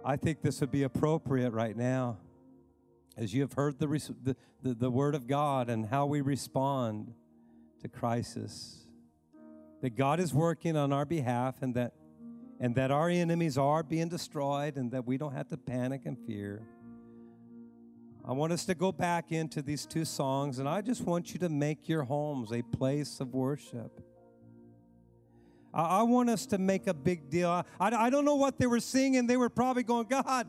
I 0.04 0.14
think 0.14 0.40
this 0.40 0.60
would 0.60 0.70
be 0.70 0.84
appropriate 0.84 1.50
right 1.50 1.76
now 1.76 2.18
as 3.16 3.34
you 3.34 3.40
have 3.40 3.54
heard 3.54 3.80
the, 3.80 3.88
the, 4.22 4.36
the, 4.62 4.74
the 4.74 4.88
Word 4.88 5.16
of 5.16 5.26
God 5.26 5.68
and 5.68 5.84
how 5.84 6.06
we 6.06 6.20
respond 6.20 7.12
to 7.82 7.88
crisis. 7.88 8.86
That 9.82 9.96
God 9.96 10.20
is 10.20 10.32
working 10.32 10.76
on 10.76 10.92
our 10.92 11.04
behalf 11.04 11.56
and 11.60 11.74
that, 11.74 11.92
and 12.60 12.76
that 12.76 12.92
our 12.92 13.08
enemies 13.08 13.58
are 13.58 13.82
being 13.82 14.08
destroyed 14.08 14.76
and 14.76 14.92
that 14.92 15.04
we 15.04 15.18
don't 15.18 15.32
have 15.34 15.48
to 15.48 15.56
panic 15.56 16.02
and 16.04 16.16
fear. 16.24 16.62
I 18.28 18.32
want 18.32 18.52
us 18.52 18.66
to 18.66 18.74
go 18.74 18.92
back 18.92 19.32
into 19.32 19.62
these 19.62 19.86
two 19.86 20.04
songs, 20.04 20.58
and 20.58 20.68
I 20.68 20.82
just 20.82 21.00
want 21.00 21.32
you 21.32 21.40
to 21.40 21.48
make 21.48 21.88
your 21.88 22.02
homes 22.02 22.52
a 22.52 22.60
place 22.60 23.20
of 23.20 23.32
worship. 23.32 24.02
I, 25.72 26.00
I 26.00 26.02
want 26.02 26.28
us 26.28 26.44
to 26.46 26.58
make 26.58 26.88
a 26.88 26.92
big 26.92 27.30
deal. 27.30 27.48
I, 27.48 27.64
I 27.80 28.10
don't 28.10 28.26
know 28.26 28.34
what 28.34 28.58
they 28.58 28.66
were 28.66 28.80
singing. 28.80 29.26
They 29.26 29.38
were 29.38 29.48
probably 29.48 29.82
going, 29.82 30.08
God, 30.08 30.46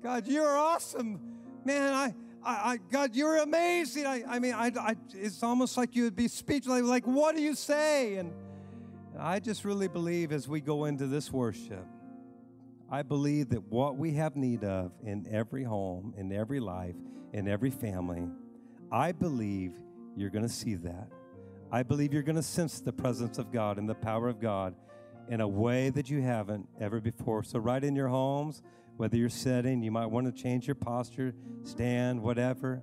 God, 0.00 0.28
you're 0.28 0.56
awesome. 0.56 1.20
Man, 1.64 1.92
I, 1.92 2.14
I, 2.44 2.52
I, 2.52 2.76
God, 2.88 3.16
you're 3.16 3.38
amazing. 3.38 4.06
I, 4.06 4.22
I 4.28 4.38
mean, 4.38 4.54
I, 4.54 4.70
I, 4.78 4.94
it's 5.12 5.42
almost 5.42 5.76
like 5.76 5.96
you 5.96 6.04
would 6.04 6.14
be 6.14 6.28
speechless. 6.28 6.82
Like, 6.82 7.04
what 7.04 7.34
do 7.34 7.42
you 7.42 7.56
say? 7.56 8.14
And 8.14 8.32
I 9.18 9.40
just 9.40 9.64
really 9.64 9.88
believe 9.88 10.30
as 10.30 10.46
we 10.46 10.60
go 10.60 10.84
into 10.84 11.08
this 11.08 11.32
worship, 11.32 11.84
I 12.90 13.02
believe 13.02 13.50
that 13.50 13.62
what 13.70 13.96
we 13.96 14.12
have 14.12 14.34
need 14.34 14.64
of 14.64 14.92
in 15.04 15.26
every 15.30 15.62
home, 15.62 16.14
in 16.16 16.32
every 16.32 16.58
life, 16.58 16.94
in 17.34 17.46
every 17.46 17.70
family, 17.70 18.26
I 18.90 19.12
believe 19.12 19.72
you're 20.16 20.30
going 20.30 20.46
to 20.46 20.52
see 20.52 20.74
that. 20.76 21.08
I 21.70 21.82
believe 21.82 22.14
you're 22.14 22.22
going 22.22 22.36
to 22.36 22.42
sense 22.42 22.80
the 22.80 22.92
presence 22.92 23.36
of 23.36 23.52
God 23.52 23.76
and 23.76 23.86
the 23.86 23.94
power 23.94 24.28
of 24.28 24.40
God 24.40 24.74
in 25.28 25.42
a 25.42 25.48
way 25.48 25.90
that 25.90 26.08
you 26.08 26.22
haven't 26.22 26.66
ever 26.80 26.98
before. 26.98 27.42
So, 27.42 27.58
right 27.58 27.84
in 27.84 27.94
your 27.94 28.08
homes, 28.08 28.62
whether 28.96 29.18
you're 29.18 29.28
sitting, 29.28 29.82
you 29.82 29.90
might 29.90 30.06
want 30.06 30.34
to 30.34 30.42
change 30.42 30.66
your 30.66 30.74
posture, 30.74 31.34
stand, 31.64 32.22
whatever. 32.22 32.82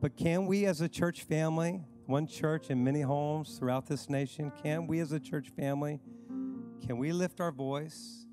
But 0.00 0.16
can 0.16 0.46
we 0.46 0.64
as 0.64 0.80
a 0.80 0.88
church 0.88 1.24
family, 1.24 1.82
one 2.06 2.26
church 2.26 2.70
in 2.70 2.82
many 2.82 3.02
homes 3.02 3.58
throughout 3.58 3.86
this 3.86 4.08
nation, 4.08 4.50
can 4.62 4.86
we 4.86 5.00
as 5.00 5.12
a 5.12 5.20
church 5.20 5.50
family, 5.50 6.00
can 6.86 6.96
we 6.96 7.12
lift 7.12 7.40
our 7.40 7.52
voice? 7.52 8.24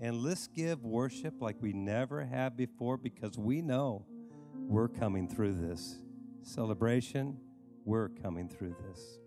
And 0.00 0.22
let's 0.22 0.46
give 0.46 0.84
worship 0.84 1.34
like 1.40 1.56
we 1.60 1.72
never 1.72 2.24
have 2.24 2.56
before 2.56 2.96
because 2.96 3.36
we 3.36 3.62
know 3.62 4.06
we're 4.54 4.86
coming 4.88 5.28
through 5.28 5.54
this. 5.54 5.98
Celebration, 6.42 7.36
we're 7.84 8.08
coming 8.08 8.48
through 8.48 8.76
this. 8.88 9.18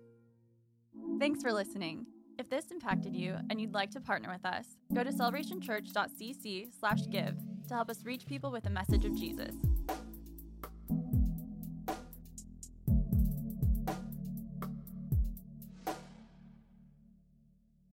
Thanks 1.20 1.42
for 1.42 1.52
listening. 1.52 2.06
If 2.40 2.50
this 2.50 2.72
impacted 2.72 3.14
you 3.16 3.36
and 3.50 3.60
you'd 3.60 3.74
like 3.74 3.92
to 3.92 4.00
partner 4.00 4.32
with 4.32 4.46
us, 4.46 4.78
go 4.94 5.04
to 5.04 5.12
celebrationchurch.cc/give 5.12 7.36
to 7.68 7.74
help 7.74 7.90
us 7.90 8.06
reach 8.06 8.26
people 8.26 8.52
with 8.52 8.64
the 8.64 8.70
message 8.70 9.04
of 9.06 9.14
Jesus. 9.16 9.56